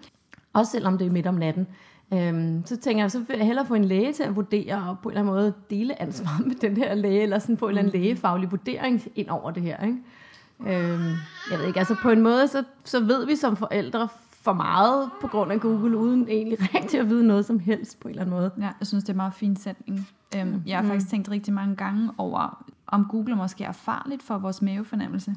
også 0.54 0.72
selvom 0.72 0.98
det 0.98 1.08
er 1.08 1.12
midt 1.12 1.28
om 1.28 1.36
natten. 1.36 1.68
Øhm, 2.14 2.64
så 2.66 2.78
tænker 2.78 3.04
jeg, 3.04 3.12
så 3.12 3.20
vil 3.20 3.38
jeg 3.38 3.46
hellere 3.46 3.66
få 3.66 3.74
en 3.74 3.86
læge 3.86 4.14
til 4.14 4.24
at 4.24 4.36
vurdere, 4.36 4.90
og 4.90 5.00
på 5.00 5.10
en 5.10 5.14
eller 5.18 5.22
anden 5.22 5.36
måde 5.36 5.54
dele 5.70 6.02
ansvar 6.02 6.42
med 6.46 6.56
den 6.56 6.78
her 6.78 6.94
læge, 6.96 7.22
eller 7.22 7.40
sådan 7.40 7.58
få 7.58 7.66
en 7.66 7.70
eller 7.70 7.82
anden 7.82 8.02
lægefaglig 8.02 8.52
vurdering 8.52 9.02
ind 9.16 9.30
over 9.30 9.52
det 9.52 9.64
her. 9.64 9.84
Ikke? 9.86 9.98
Øhm, 10.60 11.12
jeg 11.52 11.60
ved 11.60 11.68
ikke, 11.68 11.80
altså 11.80 11.96
på 12.02 12.10
en 12.10 12.22
måde, 12.22 12.48
så, 12.48 12.64
så 12.84 13.00
ved 13.00 13.26
vi 13.26 13.36
som 13.36 13.56
forældre 13.56 14.08
for 14.32 14.54
meget 14.54 15.10
på 15.22 15.28
grund 15.28 15.52
af 15.52 15.60
Google, 15.62 15.98
uden 15.98 16.28
egentlig 16.30 16.58
rigtig 16.76 17.00
at 17.00 17.10
vide 17.10 17.28
noget 17.28 17.46
som 17.46 17.60
helst 17.60 18.00
på 18.00 18.08
en 18.08 18.10
eller 18.12 18.22
anden 18.22 18.36
måde. 18.36 18.52
Ja, 18.58 18.70
jeg 18.80 18.88
synes, 18.88 19.04
det 19.04 19.10
er 19.10 19.14
en 19.14 19.18
meget 19.18 19.34
fin 19.34 19.56
sætning. 19.56 20.08
Øhm, 20.38 20.62
jeg 20.66 20.78
har 20.78 20.82
Mm. 20.84 20.88
faktisk 20.90 21.10
tænkt 21.10 21.30
rigtig 21.32 21.54
mange 21.54 21.76
gange 21.76 22.10
over, 22.18 22.66
om 22.88 23.06
Google 23.10 23.36
måske 23.36 23.64
er 23.64 23.72
farligt 23.72 24.24
for 24.24 24.38
vores 24.38 24.62
mavefornemmelse. 24.62 25.36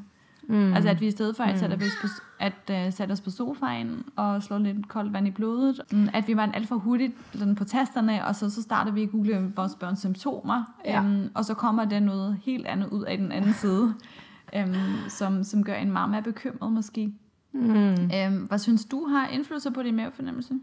Mm. 0.49 0.73
Altså 0.73 0.89
at 0.89 1.01
vi 1.01 1.07
i 1.07 1.11
stedet 1.11 1.35
for 1.35 1.43
at, 1.43 1.59
sætte, 1.59 1.73
os 1.73 1.97
på, 2.01 2.07
at 2.39 2.85
uh, 2.87 2.93
sætte 2.93 3.11
os 3.11 3.21
på 3.21 3.29
sofaen 3.29 4.03
og 4.15 4.43
slå 4.43 4.57
lidt 4.57 4.87
koldt 4.87 5.13
vand 5.13 5.27
i 5.27 5.31
blodet, 5.31 5.81
mm, 5.91 6.07
at 6.13 6.27
vi 6.27 6.35
var 6.37 6.49
alt 6.53 6.67
for 6.67 6.75
hurtigt 6.75 7.13
sådan 7.33 7.55
på 7.55 7.63
tasterne, 7.63 8.25
og 8.25 8.35
så, 8.35 8.49
så 8.49 8.61
starter 8.61 8.91
vi 8.91 9.03
at 9.03 9.11
google 9.11 9.51
vores 9.55 9.75
børns 9.75 9.99
symptomer, 9.99 10.63
Ja. 10.85 11.03
øhm, 11.03 11.29
og 11.33 11.45
så 11.45 11.53
kommer 11.53 11.85
der 11.85 11.99
noget 11.99 12.37
helt 12.43 12.65
andet 12.67 12.87
ud 12.89 13.03
af 13.03 13.17
den 13.17 13.31
anden 13.31 13.53
side, 13.53 13.93
øhm, 14.55 14.75
som, 15.07 15.43
som 15.43 15.63
gør 15.63 15.75
en 15.75 15.91
meget 15.91 16.09
mere 16.09 16.21
bekymret 16.21 16.71
måske. 16.71 17.13
Mm. 17.51 18.11
Øhm, 18.15 18.43
hvad 18.47 18.57
synes 18.57 18.85
du 18.85 19.05
har 19.07 19.27
indflydelse 19.27 19.71
på 19.71 19.83
din 19.83 19.95
mavefornemmelse? 19.95 20.53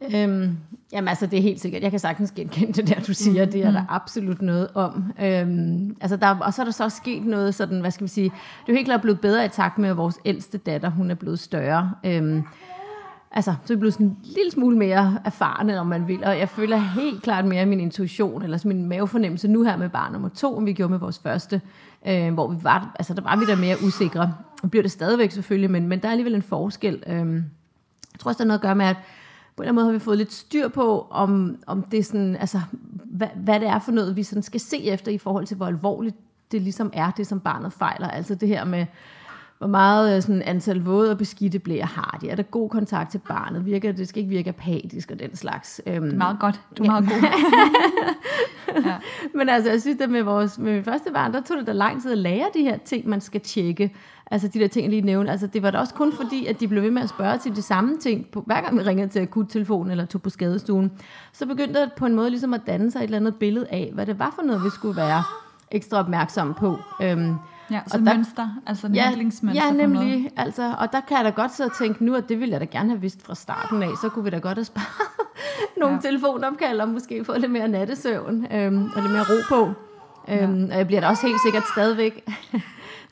Øhm, 0.00 0.56
jamen 0.92 1.08
altså, 1.08 1.26
det 1.26 1.38
er 1.38 1.42
helt 1.42 1.60
sikkert. 1.60 1.82
Jeg 1.82 1.90
kan 1.90 2.00
sagtens 2.00 2.30
genkende 2.30 2.72
det 2.72 2.88
der, 2.88 3.00
du 3.00 3.14
siger. 3.14 3.44
Det 3.44 3.64
er 3.64 3.70
der 3.70 3.84
absolut 3.88 4.42
noget 4.42 4.68
om. 4.74 5.12
Øhm, 5.22 5.96
altså, 6.00 6.16
der, 6.16 6.38
og 6.38 6.54
så 6.54 6.62
er 6.62 6.64
der 6.64 6.72
så 6.72 6.84
også 6.84 6.96
sket 6.96 7.24
noget 7.24 7.54
sådan, 7.54 7.80
hvad 7.80 7.90
skal 7.90 8.04
vi 8.04 8.08
sige, 8.08 8.24
det 8.24 8.68
er 8.68 8.72
jo 8.72 8.74
helt 8.74 8.86
klart 8.86 9.00
blevet 9.00 9.20
bedre 9.20 9.44
i 9.44 9.48
takt 9.48 9.78
med, 9.78 9.88
at 9.88 9.96
vores 9.96 10.18
ældste 10.24 10.58
datter, 10.58 10.90
hun 10.90 11.10
er 11.10 11.14
blevet 11.14 11.38
større. 11.38 11.92
Øhm, 12.04 12.42
altså, 13.30 13.50
så 13.64 13.72
er 13.72 13.76
jeg 13.76 13.78
blevet 13.78 13.94
sådan 13.94 14.06
en 14.06 14.18
lille 14.22 14.50
smule 14.50 14.76
mere 14.78 15.18
erfarne, 15.24 15.80
om 15.80 15.86
man 15.86 16.08
vil. 16.08 16.24
Og 16.24 16.38
jeg 16.38 16.48
føler 16.48 16.76
helt 16.76 17.22
klart 17.22 17.44
mere 17.44 17.66
min 17.66 17.80
intuition, 17.80 18.42
eller 18.42 18.56
sådan 18.56 18.76
min 18.76 18.88
mavefornemmelse 18.88 19.48
nu 19.48 19.62
her 19.62 19.76
med 19.76 19.88
barn 19.88 20.12
nummer 20.12 20.28
to, 20.28 20.58
end 20.58 20.64
vi 20.64 20.72
gjorde 20.72 20.90
med 20.90 20.98
vores 20.98 21.18
første. 21.18 21.60
Øh, 22.06 22.34
hvor 22.34 22.48
vi 22.48 22.56
var, 22.62 22.96
altså, 22.98 23.14
der 23.14 23.22
var 23.22 23.36
vi 23.36 23.44
der 23.44 23.56
mere 23.56 23.76
usikre. 23.86 24.34
Og 24.62 24.70
bliver 24.70 24.82
det 24.82 24.90
stadigvæk 24.90 25.30
selvfølgelig, 25.30 25.70
men, 25.70 25.88
men 25.88 26.00
der 26.00 26.08
er 26.08 26.12
alligevel 26.12 26.34
en 26.34 26.42
forskel. 26.42 27.02
Øhm, 27.06 27.34
jeg 28.12 28.20
tror 28.20 28.28
også, 28.28 28.38
der 28.38 28.44
er 28.44 28.46
noget 28.46 28.58
at 28.58 28.62
gøre 28.62 28.74
med, 28.74 28.86
at 28.86 28.96
på 29.56 29.62
en 29.62 29.64
eller 29.64 29.72
anden 29.72 29.74
måde 29.74 29.86
har 29.86 29.92
vi 29.92 30.04
fået 30.04 30.18
lidt 30.18 30.32
styr 30.32 30.68
på, 30.68 31.06
om, 31.10 31.56
om 31.66 31.82
det 31.82 32.06
sådan, 32.06 32.36
altså, 32.36 32.60
hvad, 33.04 33.28
hvad 33.36 33.60
det 33.60 33.68
er 33.68 33.78
for 33.78 33.92
noget, 33.92 34.16
vi 34.16 34.22
sådan 34.22 34.42
skal 34.42 34.60
se 34.60 34.84
efter 34.84 35.12
i 35.12 35.18
forhold 35.18 35.46
til, 35.46 35.56
hvor 35.56 35.66
alvorligt 35.66 36.16
det 36.52 36.62
ligesom 36.62 36.90
er, 36.92 37.10
det 37.10 37.26
som 37.26 37.40
barnet 37.40 37.72
fejler. 37.72 38.08
Altså 38.08 38.34
det 38.34 38.48
her 38.48 38.64
med, 38.64 38.86
hvor 39.58 39.66
meget 39.66 40.16
øh, 40.16 40.22
sådan, 40.22 40.42
antal 40.42 40.80
våde 40.80 41.10
og 41.10 41.18
beskidte 41.18 41.58
blære 41.58 41.86
har 41.86 42.18
de. 42.20 42.30
Er 42.30 42.36
der 42.36 42.42
god 42.42 42.68
kontakt 42.68 43.10
til 43.10 43.20
barnet? 43.28 43.66
Virker 43.66 43.88
det? 43.88 43.98
Det 43.98 44.08
skal 44.08 44.18
ikke 44.18 44.30
virke 44.30 44.48
apatisk 44.48 45.10
og 45.10 45.18
den 45.18 45.36
slags. 45.36 45.80
Øhm, 45.86 46.16
Meget 46.16 46.36
godt. 46.40 46.60
Du 46.78 46.82
er 46.82 46.86
meget 46.86 47.04
god. 47.08 47.28
ja. 48.90 48.96
men 49.34 49.48
altså, 49.48 49.70
jeg 49.70 49.80
synes, 49.80 50.00
at 50.00 50.10
med, 50.10 50.22
vores, 50.22 50.58
med 50.58 50.74
min 50.74 50.84
første 50.84 51.10
barn, 51.12 51.32
der 51.32 51.40
tog 51.40 51.56
det 51.56 51.66
da 51.66 51.72
lang 51.72 52.02
tid 52.02 52.12
at 52.12 52.18
lære 52.18 52.46
de 52.54 52.62
her 52.62 52.76
ting, 52.76 53.08
man 53.08 53.20
skal 53.20 53.40
tjekke. 53.40 53.94
Altså 54.30 54.48
de 54.48 54.58
der 54.58 54.68
ting, 54.68 54.84
jeg 54.84 54.90
lige 54.90 55.02
nævnte. 55.02 55.32
Altså 55.32 55.46
det 55.46 55.62
var 55.62 55.70
da 55.70 55.78
også 55.78 55.94
kun 55.94 56.12
fordi, 56.12 56.46
at 56.46 56.60
de 56.60 56.68
blev 56.68 56.82
ved 56.82 56.90
med 56.90 57.02
at 57.02 57.08
spørge 57.08 57.38
til 57.38 57.56
de 57.56 57.62
samme 57.62 57.98
ting, 57.98 58.26
på, 58.26 58.42
hver 58.46 58.60
gang 58.60 58.78
vi 58.78 58.82
ringede 58.82 59.08
til 59.08 59.20
akuttelefonen 59.20 59.90
eller 59.90 60.04
tog 60.04 60.22
på 60.22 60.30
skadestuen. 60.30 60.92
Så 61.32 61.46
begyndte 61.46 61.80
der 61.80 61.88
på 61.96 62.06
en 62.06 62.14
måde 62.14 62.30
ligesom 62.30 62.54
at 62.54 62.60
danne 62.66 62.90
sig 62.90 62.98
et 62.98 63.04
eller 63.04 63.18
andet 63.18 63.34
billede 63.34 63.66
af, 63.70 63.90
hvad 63.94 64.06
det 64.06 64.18
var 64.18 64.32
for 64.34 64.42
noget, 64.42 64.64
vi 64.64 64.70
skulle 64.70 64.96
være 64.96 65.22
ekstra 65.70 65.98
opmærksomme 65.98 66.54
på. 66.54 66.78
Øhm, 67.02 67.34
Ja, 67.70 67.80
så 67.86 67.98
Og 67.98 68.04
der- 68.06 68.14
mønster, 68.14 68.48
altså 68.66 68.90
ja, 68.94 69.02
handlingsmønster 69.02 69.64
ja, 69.64 69.70
nemlig. 69.72 70.30
Altså, 70.36 70.74
og 70.78 70.92
der 70.92 71.00
kan 71.00 71.16
jeg 71.16 71.24
da 71.24 71.30
godt 71.30 71.54
sidde 71.54 71.68
og 71.70 71.76
tænke 71.78 72.04
nu, 72.04 72.14
at 72.14 72.28
det 72.28 72.40
ville 72.40 72.52
jeg 72.52 72.60
da 72.60 72.64
gerne 72.64 72.88
have 72.88 73.00
vidst 73.00 73.22
fra 73.26 73.34
starten 73.34 73.82
af. 73.82 73.88
Så 74.00 74.08
kunne 74.08 74.24
vi 74.24 74.30
da 74.30 74.38
godt 74.38 74.58
have 74.58 74.64
sparet 74.64 74.86
nogle 75.80 75.94
Ja. 75.94 76.00
ja. 76.04 76.08
telefonopkald 76.10 76.80
og 76.80 76.88
måske 76.88 77.24
få 77.24 77.38
lidt 77.38 77.52
mere 77.52 77.68
nattesøvn 77.68 78.46
øhm, 78.52 78.90
og 78.96 79.02
lidt 79.02 79.12
mere 79.12 79.22
ro 79.30 79.36
på. 79.48 79.72
Øhm, 80.28 80.68
Og 80.72 80.76
jeg 80.78 80.86
bliver 80.86 81.00
da 81.00 81.08
også 81.08 81.26
helt 81.26 81.42
sikkert 81.44 81.62
stadigvæk, 81.72 82.28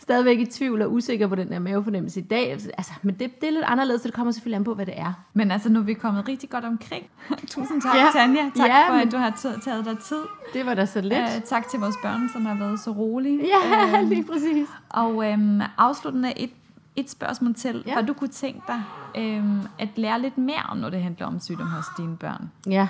stadigvæk 0.05 0.39
i 0.39 0.45
tvivl 0.47 0.83
og 0.83 0.93
usikker 0.93 1.27
på 1.27 1.35
den 1.35 1.49
der 1.51 1.59
mavefornemmelse 1.59 2.21
i 2.21 2.23
dag. 2.23 2.51
Altså, 2.51 2.93
men 3.03 3.15
det, 3.15 3.41
det 3.41 3.47
er 3.49 3.53
lidt 3.53 3.65
anderledes, 3.65 4.03
så 4.03 4.09
det 4.09 4.15
kommer 4.15 4.33
selvfølgelig 4.33 4.57
an 4.57 4.65
på, 4.65 4.75
hvad 4.75 4.87
det 4.87 4.95
er. 4.99 5.13
Men 5.35 5.51
altså, 5.51 5.69
nu 5.69 5.79
er 5.79 5.85
vi 5.85 5.95
kommet 5.95 6.29
rigtig 6.29 6.51
godt 6.51 6.65
omkring. 6.65 7.05
Tusind 7.49 7.83
tak, 7.83 7.97
Ja. 7.97 8.07
Tanja. 8.13 8.51
Tak 8.57 8.69
Ja, 8.69 8.89
for, 8.89 8.95
at 8.95 9.13
du 9.13 9.17
har 9.17 9.31
taget 9.65 9.85
dig 9.85 9.99
tid. 9.99 10.21
Det 10.55 10.67
var 10.67 10.75
da 10.75 10.87
så 10.87 11.01
lidt. 11.01 11.13
Uh, 11.37 11.43
tak 11.45 11.69
til 11.69 11.81
vores 11.81 11.95
børn, 12.03 12.29
som 12.33 12.47
har 12.47 12.55
været 12.55 12.81
så 12.81 12.91
rolige. 12.91 13.41
ja, 13.47 13.99
Øhm, 14.01 14.09
lige 14.15 14.25
præcis. 14.25 14.69
Og 14.89 15.31
øhm, 15.33 15.61
afsluttende 15.79 16.39
et, 16.41 16.51
et 16.97 17.11
spørgsmål 17.11 17.55
til, 17.55 17.83
ja. 17.87 17.93
hvad 17.95 18.03
du 18.03 18.13
kunne 18.13 18.29
tænke 18.29 18.61
dig 18.69 18.83
øhm, 19.19 19.61
at 19.79 19.89
lære 19.97 20.21
lidt 20.21 20.39
mere 20.39 20.63
om, 20.69 20.77
når 20.77 20.91
det 20.91 21.03
handler 21.03 21.27
om 21.27 21.41
sygdom 21.41 21.67
hos 21.67 21.85
dine 21.99 22.17
børn. 22.17 22.51
Ja. 22.67 22.89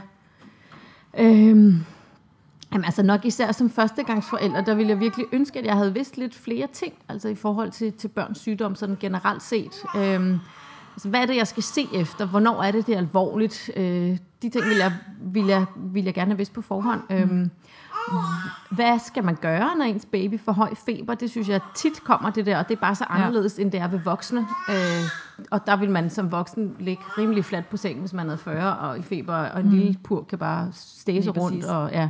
Øhm, 1.19 1.85
jamen 2.75 2.85
altså 2.85 3.03
nok 3.03 3.25
især 3.25 3.53
som 3.53 3.71
førstegangsforælder, 3.71 4.65
der 4.65 4.75
ville 4.75 4.91
jeg 4.91 5.01
virkelig 5.01 5.27
ønske, 5.33 5.59
at 5.59 5.65
jeg 5.65 5.77
havde 5.77 5.95
vidst 5.95 6.17
lidt 6.17 6.35
flere 6.35 6.67
ting, 6.73 6.95
altså 7.09 7.29
i 7.29 7.35
forhold 7.35 7.71
til, 7.71 7.93
til 7.93 8.09
børns 8.09 8.39
sygdom, 8.39 8.75
sådan 8.75 8.97
generelt 9.01 9.43
set. 9.43 9.85
Øhm, 9.97 10.39
altså, 10.95 11.09
hvad 11.09 11.21
er 11.21 11.27
det, 11.27 11.37
jeg 11.37 11.47
skal 11.47 11.63
se 11.63 11.89
efter? 11.95 12.27
Hvornår 12.27 12.63
er 12.63 12.71
det, 12.71 12.87
det 12.87 12.95
er 12.95 12.99
alvorligt? 12.99 13.71
Øh, 13.77 14.19
de 14.43 14.49
ting 14.51 14.65
vil 14.65 14.77
jeg, 14.77 14.93
vil, 15.21 15.47
jeg, 15.47 15.65
vil 15.77 16.05
jeg 16.05 16.15
gerne 16.15 16.31
have 16.31 16.37
vidst 16.37 16.53
på 16.53 16.63
forhånd. 16.63 17.01
Øhm, 17.11 17.51
hvad 18.71 18.99
skal 18.99 19.25
man 19.25 19.35
gøre, 19.35 19.71
når 19.79 19.85
ens 19.85 20.07
baby 20.07 20.41
får 20.41 20.53
høj 20.53 20.75
feber? 20.87 21.15
Det 21.15 21.31
synes 21.31 21.49
jeg 21.49 21.61
tit 21.75 22.05
kommer 22.05 22.31
det 22.31 22.47
der, 22.47 22.59
og 22.59 22.69
det 22.69 22.77
er 22.77 22.81
bare 22.81 22.95
så 22.95 23.05
anderledes, 23.05 23.59
ja. 23.59 23.63
end 23.63 23.73
det 23.73 23.81
er 23.81 23.89
ved 23.89 23.99
voksne. 23.99 24.47
Øh, 24.69 25.05
og 25.51 25.67
der 25.67 25.77
vil 25.77 25.91
man 25.91 26.11
som 26.11 26.33
voksen 26.33 26.77
ligge 26.79 27.03
rimelig 27.19 27.45
fladt 27.45 27.71
på 27.71 27.77
sengen, 27.77 28.01
hvis 28.01 28.13
man 28.13 28.31
er 28.31 28.37
40 28.37 28.79
og 28.79 28.99
i 28.99 29.03
feber, 29.03 29.35
og 29.35 29.61
en 29.61 29.67
mm. 29.67 29.73
lille 29.73 29.99
pur 30.05 30.23
kan 30.23 30.39
bare 30.39 30.69
stæse 30.73 31.31
rundt. 31.31 31.65
Og, 31.65 31.91
ja. 31.93 32.09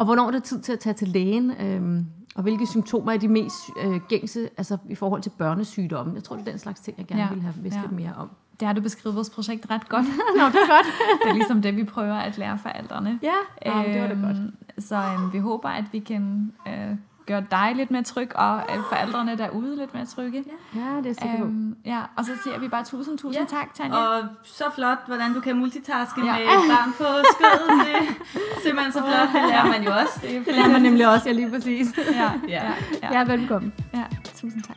Og 0.00 0.04
hvornår 0.06 0.26
er 0.26 0.30
det 0.30 0.42
tid 0.44 0.60
til 0.60 0.72
at 0.72 0.78
tage 0.80 0.94
til 0.94 1.08
lægen? 1.08 1.50
Øh, 1.50 2.02
og 2.34 2.42
hvilke 2.42 2.66
symptomer 2.66 3.12
er 3.12 3.16
de 3.16 3.28
mest 3.28 3.56
øh, 3.84 4.00
gængse 4.08 4.48
altså 4.56 4.76
i 4.88 4.94
forhold 4.94 5.22
til 5.22 5.30
børnesygdomme? 5.38 6.14
Jeg 6.14 6.24
tror, 6.24 6.36
det 6.36 6.46
er 6.46 6.50
den 6.50 6.58
slags 6.58 6.80
ting, 6.80 6.98
jeg 6.98 7.06
gerne 7.06 7.22
ja. 7.22 7.28
Ville 7.28 7.42
have 7.42 7.54
vidst 7.62 7.76
Ja. 7.76 7.80
lidt 7.82 7.92
mere 7.92 8.14
om. 8.16 8.30
Det 8.60 8.66
har 8.66 8.72
du 8.74 8.80
beskrevet 8.80 9.16
vores 9.16 9.30
projekt 9.30 9.70
ret 9.70 9.88
godt. 9.88 10.06
Nå, 10.38 10.44
det 10.46 10.54
er 10.54 10.74
godt. 10.76 10.86
det 11.24 11.30
er 11.30 11.34
ligesom 11.34 11.62
det, 11.62 11.76
vi 11.76 11.84
prøver 11.84 12.14
at 12.14 12.38
lære 12.38 12.58
forældrene. 12.58 13.18
Ja, 13.22 13.72
Nå, 13.74 13.82
det 13.82 14.00
var 14.02 14.06
da 14.08 14.14
godt. 14.14 14.36
Øhm, 14.36 14.54
Så 14.78 14.96
øhm, 14.96 15.32
vi 15.32 15.38
håber, 15.38 15.68
at 15.68 15.84
vi 15.92 15.98
kan 15.98 16.52
øh, 16.68 16.96
gøre 17.26 17.44
dig 17.50 17.72
lidt 17.76 17.90
mere 17.90 18.02
tryg, 18.02 18.36
og 18.36 18.56
øh, 18.70 18.82
forældrene 18.88 19.36
derude 19.36 19.76
lidt 19.76 19.94
mere 19.94 20.06
trygge. 20.06 20.44
Ja, 20.74 20.80
det 20.80 20.86
er 20.86 21.02
jeg 21.06 21.16
sikker 21.16 21.38
på. 21.38 21.44
Øhm, 21.44 21.76
ja, 21.86 22.00
og 22.16 22.24
så 22.24 22.32
siger 22.44 22.58
vi 22.58 22.68
bare 22.68 22.84
tusind, 22.84 23.18
tusind 23.18 23.46
Ja. 23.50 23.56
tak, 23.58 23.74
Tanja. 23.74 23.96
Og 23.96 24.22
så 24.44 24.64
flot, 24.74 24.98
hvordan 25.06 25.34
du 25.34 25.40
kan 25.40 25.56
multitaske 25.56 26.20
Ja. 26.24 26.32
med 26.32 26.42
et 26.42 26.48
barn 26.70 26.90
på 26.98 27.04
skødet. 27.34 27.68
Det 27.86 27.94
er 27.96 28.60
simpelthen 28.64 28.92
så 28.92 28.98
flot. 28.98 29.28
Det 29.42 29.48
lærer 29.50 29.66
man 29.66 29.82
jo 29.84 29.90
også. 30.02 30.18
Det, 30.22 30.46
Det 30.46 30.54
lærer 30.54 30.72
man 30.72 30.82
nemlig 30.82 31.08
også, 31.12 31.28
ja 31.28 31.32
lige 31.34 31.50
præcis. 31.50 31.86
Ja, 31.98 32.30
Ja. 32.48 32.64
ja, 32.64 32.72
ja, 33.02 33.18
Ja, 33.18 33.24
velkommen. 33.36 33.72
ja, 33.94 34.04
tusind 34.34 34.62
tak. 34.62 34.76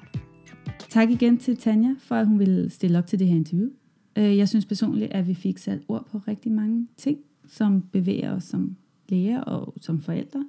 Tak 0.89 1.09
igen 1.09 1.37
til 1.37 1.57
Tanja, 1.57 1.89
for 1.99 2.15
at 2.15 2.27
hun 2.27 2.39
ville 2.39 2.69
stille 2.69 2.97
op 2.97 3.07
til 3.07 3.19
det 3.19 3.27
her 3.27 3.35
interview. 3.35 3.69
Øh, 4.15 4.37
Jeg 4.37 4.49
synes 4.49 4.65
personligt, 4.65 5.11
at 5.11 5.27
vi 5.27 5.33
fik 5.35 5.57
sat 5.57 5.79
ord 5.87 6.05
på 6.11 6.21
rigtig 6.27 6.51
mange 6.51 6.87
ting, 6.97 7.17
som 7.47 7.81
bevæger 7.81 8.35
os 8.35 8.43
som 8.43 8.75
læger 9.09 9.41
og 9.41 9.73
som 9.81 10.01
forældre. 10.01 10.45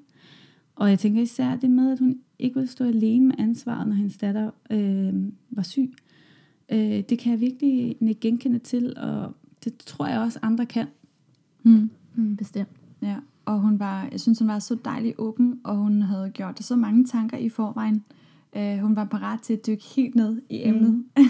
Og 0.76 0.90
jeg 0.90 0.98
tænker 0.98 1.22
især 1.22 1.56
det 1.56 1.70
med, 1.70 1.92
at 1.92 1.98
hun 1.98 2.18
ikke 2.38 2.60
vil 2.60 2.68
stå 2.68 2.84
alene 2.84 3.26
med 3.26 3.34
ansvaret, 3.38 3.88
når 3.88 3.94
hendes 3.94 4.16
datter 4.16 4.50
øh, 4.70 5.14
var 5.50 5.62
syg. 5.62 5.94
Øh, 6.68 6.78
det 7.08 7.18
kan 7.18 7.32
jeg 7.32 7.40
virkelig 7.40 7.96
ikke 8.00 8.20
genkende 8.20 8.58
til, 8.58 8.94
og 8.96 9.32
det 9.64 9.76
tror 9.76 10.06
jeg 10.06 10.20
også 10.20 10.38
andre 10.42 10.66
kan. 10.66 10.86
Mm. 11.62 11.90
Mm, 12.14 12.36
bestemt. 12.36 12.68
Ja, 13.02 13.16
og 13.44 13.60
hun 13.60 13.78
var, 13.78 14.08
jeg 14.12 14.20
synes, 14.20 14.38
hun 14.38 14.48
var 14.48 14.58
så 14.58 14.76
dejlig 14.84 15.14
åben, 15.18 15.60
og 15.64 15.76
hun 15.76 16.02
havde 16.02 16.30
gjort 16.30 16.64
så 16.64 16.76
mange 16.76 17.04
tanker 17.04 17.36
i 17.36 17.48
forvejen. 17.48 18.04
Uh, 18.56 18.78
hun 18.78 18.96
var 18.96 19.04
parat 19.04 19.40
til 19.40 19.52
at 19.52 19.66
dykke 19.66 19.84
helt 19.96 20.14
ned 20.14 20.42
i 20.50 20.60
emnet. 20.62 21.04
Mm. 21.16 21.24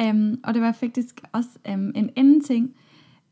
um, 0.10 0.40
og 0.44 0.54
det 0.54 0.62
var 0.62 0.72
faktisk 0.72 1.20
også 1.32 1.50
um, 1.74 1.92
en 1.94 2.10
anden 2.16 2.40
ting, 2.40 2.74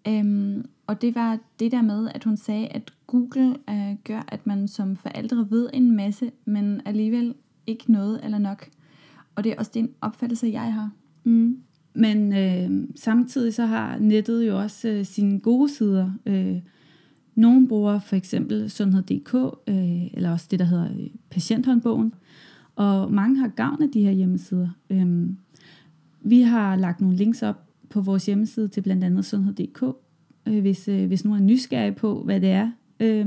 um, 0.08 0.64
og 0.86 1.02
det 1.02 1.14
var 1.14 1.38
det 1.60 1.72
der 1.72 1.82
med, 1.82 2.08
at 2.14 2.24
hun 2.24 2.36
sagde, 2.36 2.68
at 2.68 2.92
Google 3.06 3.56
øh, 3.70 3.96
gør, 4.04 4.24
at 4.28 4.46
man 4.46 4.68
som 4.68 4.96
forældre 4.96 5.46
ved 5.50 5.70
en 5.72 5.96
masse, 5.96 6.30
men 6.44 6.80
alligevel 6.84 7.34
ikke 7.66 7.92
noget 7.92 8.20
eller 8.24 8.38
nok. 8.38 8.68
Og 9.34 9.44
det 9.44 9.52
er 9.52 9.56
også 9.58 9.70
den 9.74 9.90
opfattelse, 10.00 10.46
jeg 10.46 10.74
har. 10.74 10.90
Mm. 11.24 11.58
Men 11.94 12.32
øh, 12.32 12.88
samtidig 12.96 13.54
så 13.54 13.66
har 13.66 13.98
nettet 13.98 14.46
jo 14.46 14.58
også 14.58 14.88
øh, 14.88 15.04
sine 15.04 15.40
gode 15.40 15.68
sider. 15.68 16.10
Øh, 16.26 16.56
nogle 17.34 17.68
bruger 17.68 17.98
for 17.98 18.16
eksempel 18.16 18.70
sundhed.dk, 18.70 19.34
øh, 19.66 20.14
eller 20.14 20.30
også 20.30 20.46
det, 20.50 20.58
der 20.58 20.64
hedder 20.64 20.90
øh, 20.90 21.06
patienthåndbogen, 21.30 22.14
og 22.76 23.12
mange 23.12 23.38
har 23.38 23.48
gavn 23.48 23.82
af 23.82 23.88
de 23.88 24.02
her 24.02 24.10
hjemmesider. 24.10 24.68
Øh, 24.90 25.28
vi 26.20 26.42
har 26.42 26.76
lagt 26.76 27.00
nogle 27.00 27.16
links 27.16 27.42
op 27.42 27.68
på 27.90 28.00
vores 28.00 28.26
hjemmeside 28.26 28.68
til 28.68 28.80
blandt 28.80 29.04
andet 29.04 29.24
sundhed.dk, 29.24 29.82
øh, 30.46 30.60
hvis, 30.60 30.88
øh, 30.88 31.06
hvis 31.06 31.24
nogen 31.24 31.42
er 31.42 31.46
nysgerrig 31.46 31.96
på, 31.96 32.22
hvad 32.24 32.40
det 32.40 32.50
er. 32.50 32.70
Øh, 33.00 33.26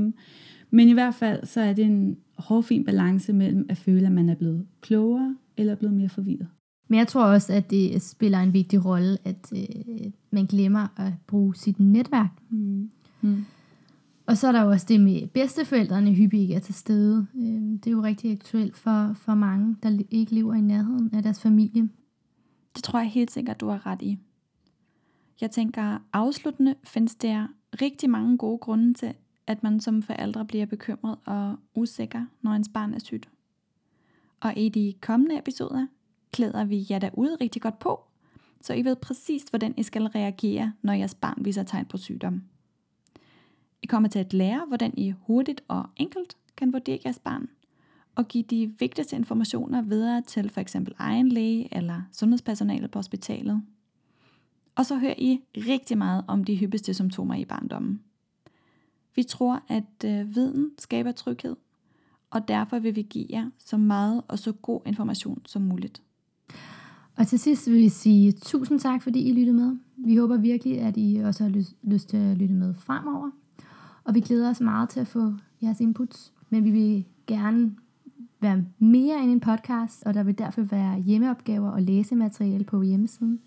men 0.70 0.88
i 0.88 0.92
hvert 0.92 1.14
fald 1.14 1.46
så 1.46 1.60
er 1.60 1.72
det 1.72 1.84
en 1.84 2.16
hårfin 2.38 2.84
balance 2.84 3.32
mellem 3.32 3.66
at 3.68 3.76
føle, 3.76 4.06
at 4.06 4.12
man 4.12 4.28
er 4.28 4.34
blevet 4.34 4.66
klogere 4.80 5.36
eller 5.56 5.74
blevet 5.74 5.94
mere 5.94 6.08
forvirret. 6.08 6.48
Men 6.88 6.98
jeg 6.98 7.08
tror 7.08 7.24
også, 7.24 7.52
at 7.52 7.70
det 7.70 8.02
spiller 8.02 8.38
en 8.38 8.52
vigtig 8.52 8.84
rolle, 8.84 9.18
at 9.24 9.52
øh, 9.52 10.12
man 10.30 10.46
glemmer 10.46 11.00
at 11.00 11.12
bruge 11.26 11.54
sit 11.56 11.80
netværk. 11.80 12.30
Mm. 12.50 12.90
Mm. 13.20 13.44
Og 14.26 14.36
så 14.36 14.48
er 14.48 14.52
der 14.52 14.62
jo 14.62 14.70
også 14.70 14.86
det 14.88 15.00
med 15.00 15.26
bedsteforældrene 15.26 16.12
hyppigt 16.12 16.40
ikke 16.40 16.54
er 16.54 16.58
til 16.58 16.74
stede. 16.74 17.26
Øh, 17.36 17.42
det 17.52 17.86
er 17.86 17.90
jo 17.90 18.02
rigtig 18.02 18.32
aktuelt 18.32 18.76
for, 18.76 19.12
for 19.14 19.34
mange, 19.34 19.76
der 19.82 19.98
ikke 20.10 20.34
lever 20.34 20.54
i 20.54 20.60
nærheden 20.60 21.10
af 21.14 21.22
deres 21.22 21.40
familie. 21.40 21.88
Det 22.76 22.84
tror 22.84 22.98
jeg 22.98 23.08
helt 23.08 23.30
sikkert, 23.30 23.60
du 23.60 23.68
har 23.68 23.86
ret 23.86 24.02
i. 24.02 24.18
Jeg 25.40 25.50
tænker, 25.50 25.98
afsluttende 26.12 26.74
findes 26.84 27.14
der 27.14 27.46
rigtig 27.82 28.10
mange 28.10 28.38
gode 28.38 28.58
grunde 28.58 28.94
til, 28.94 29.14
at 29.46 29.62
man 29.62 29.80
som 29.80 30.02
forældre 30.02 30.44
bliver 30.44 30.66
bekymret 30.66 31.18
og 31.24 31.56
usikker, 31.74 32.24
når 32.42 32.50
ens 32.50 32.70
barn 32.74 32.94
er 32.94 32.98
sygt. 32.98 33.28
Og 34.40 34.52
i 34.56 34.68
de 34.68 34.94
kommende 35.00 35.38
episoder 35.38 35.86
klæder 36.32 36.64
vi 36.64 36.86
jer 36.90 36.98
derude 36.98 37.36
rigtig 37.40 37.62
godt 37.62 37.78
på, 37.78 38.04
så 38.60 38.74
I 38.74 38.84
ved 38.84 38.96
præcis, 38.96 39.42
hvordan 39.42 39.74
I 39.76 39.82
skal 39.82 40.06
reagere, 40.06 40.72
når 40.82 40.92
jeres 40.92 41.14
barn 41.14 41.44
viser 41.44 41.62
tegn 41.62 41.86
på 41.86 41.96
sygdom. 41.96 42.42
I 43.82 43.86
kommer 43.86 44.08
til 44.08 44.18
at 44.18 44.32
lære, 44.32 44.64
hvordan 44.68 44.94
I 44.98 45.10
hurtigt 45.10 45.64
og 45.68 45.86
enkelt 45.96 46.36
kan 46.56 46.72
vurdere 46.72 46.98
jeres 47.04 47.18
barn, 47.18 47.48
og 48.14 48.28
give 48.28 48.44
de 48.44 48.72
vigtigste 48.78 49.16
informationer 49.16 49.82
videre 49.82 50.22
til 50.22 50.50
for 50.50 50.60
eksempel 50.60 50.94
egen 50.98 51.28
læge 51.28 51.68
eller 51.76 52.02
sundhedspersonale 52.12 52.88
på 52.88 52.98
hospitalet. 52.98 53.62
Og 54.76 54.86
så 54.86 54.98
hører 54.98 55.14
I 55.18 55.40
rigtig 55.56 55.98
meget 55.98 56.24
om 56.28 56.44
de 56.44 56.56
hyppigste 56.56 56.94
symptomer 56.94 57.34
i 57.34 57.44
barndommen. 57.44 58.00
Vi 59.14 59.22
tror, 59.22 59.62
at 59.68 60.04
øh, 60.04 60.34
viden 60.34 60.70
skaber 60.78 61.12
tryghed, 61.12 61.56
og 62.30 62.48
derfor 62.48 62.78
vil 62.78 62.96
vi 62.96 63.02
give 63.02 63.26
jer 63.30 63.50
så 63.58 63.76
meget 63.76 64.22
og 64.28 64.38
så 64.38 64.52
god 64.52 64.80
information 64.86 65.42
som 65.46 65.62
muligt. 65.62 66.02
Og 67.16 67.26
til 67.26 67.38
sidst 67.38 67.70
vil 67.70 67.78
vi 67.78 67.88
sige 67.88 68.32
tusind 68.32 68.80
tak, 68.80 69.02
fordi 69.02 69.28
I 69.28 69.32
lyttede 69.32 69.56
med. 69.56 69.76
Vi 69.96 70.16
håber 70.16 70.36
virkelig, 70.36 70.80
at 70.80 70.96
I 70.96 71.16
også 71.24 71.44
har 71.44 71.50
lyst, 71.50 71.76
lyst 71.82 72.08
til 72.08 72.16
at 72.16 72.36
lytte 72.36 72.54
med 72.54 72.74
fremover. 72.74 73.30
Og 74.04 74.14
vi 74.14 74.20
glæder 74.20 74.50
os 74.50 74.60
meget 74.60 74.88
til 74.88 75.00
at 75.00 75.06
få 75.06 75.32
jeres 75.62 75.80
inputs. 75.80 76.32
Men 76.50 76.64
vi 76.64 76.70
vil 76.70 77.04
gerne 77.26 77.76
være 78.40 78.64
mere 78.78 79.22
end 79.22 79.30
en 79.30 79.40
podcast, 79.40 80.02
og 80.06 80.14
der 80.14 80.22
vil 80.22 80.38
derfor 80.38 80.62
være 80.62 81.00
hjemmeopgaver 81.00 81.70
og 81.70 81.82
læsemateriale 81.82 82.64
på 82.64 82.82
hjemmesiden. 82.82 83.40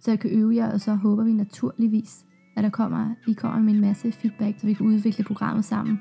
Så 0.00 0.10
jeg 0.10 0.20
kan 0.20 0.30
øve 0.30 0.54
jer, 0.56 0.72
og 0.72 0.80
så 0.80 0.94
håber 0.94 1.24
vi 1.24 1.32
naturligvis, 1.32 2.24
at 2.56 2.64
der 2.64 2.70
kommer, 2.70 3.14
I 3.28 3.32
kommer 3.32 3.60
med 3.62 3.74
en 3.74 3.80
masse 3.80 4.12
feedback, 4.12 4.60
så 4.60 4.66
vi 4.66 4.72
kan 4.72 4.86
udvikle 4.86 5.24
programmet 5.24 5.64
sammen. 5.64 6.00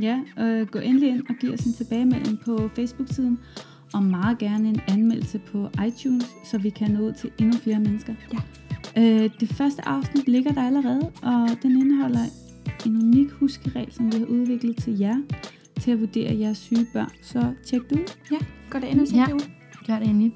Ja, 0.00 0.20
øh, 0.40 0.66
gå 0.66 0.78
endelig 0.78 1.08
ind 1.08 1.22
og 1.28 1.34
giv 1.40 1.52
os 1.52 1.60
en 1.66 1.72
tilbagemelding 1.72 2.40
på 2.44 2.68
Facebook-siden, 2.76 3.38
og 3.94 4.02
meget 4.02 4.38
gerne 4.38 4.68
en 4.68 4.80
anmeldelse 4.88 5.38
på 5.38 5.68
iTunes, 5.86 6.26
så 6.44 6.58
vi 6.58 6.70
kan 6.70 6.90
nå 6.90 7.00
ud 7.00 7.12
til 7.12 7.30
endnu 7.38 7.58
flere 7.58 7.80
mennesker. 7.80 8.14
Ja. 8.32 8.38
Øh, 8.96 9.30
det 9.40 9.48
første 9.48 9.88
afsnit 9.88 10.28
ligger 10.28 10.52
der 10.52 10.62
allerede, 10.62 11.10
og 11.22 11.48
den 11.62 11.70
indeholder 11.70 12.20
en 12.86 12.96
unik 12.96 13.30
huskeregel, 13.30 13.92
som 13.92 14.12
vi 14.12 14.18
har 14.18 14.26
udviklet 14.26 14.76
til 14.76 14.98
jer, 14.98 15.16
til 15.80 15.90
at 15.90 16.00
vurdere 16.00 16.38
jeres 16.38 16.58
syge 16.58 16.86
børn. 16.92 17.10
Så 17.22 17.52
tjek 17.66 17.90
det 17.90 17.96
ud. 17.96 18.04
Ja, 18.32 18.36
gå 18.70 18.78
det 18.78 18.86
ind 18.86 19.00
og 19.00 19.08
se 19.08 19.16
Ja. 19.16 19.24
det 19.24 19.32
ud. 19.34 19.40
Gør 19.86 19.98
det 19.98 20.08
endelig. 20.08 20.32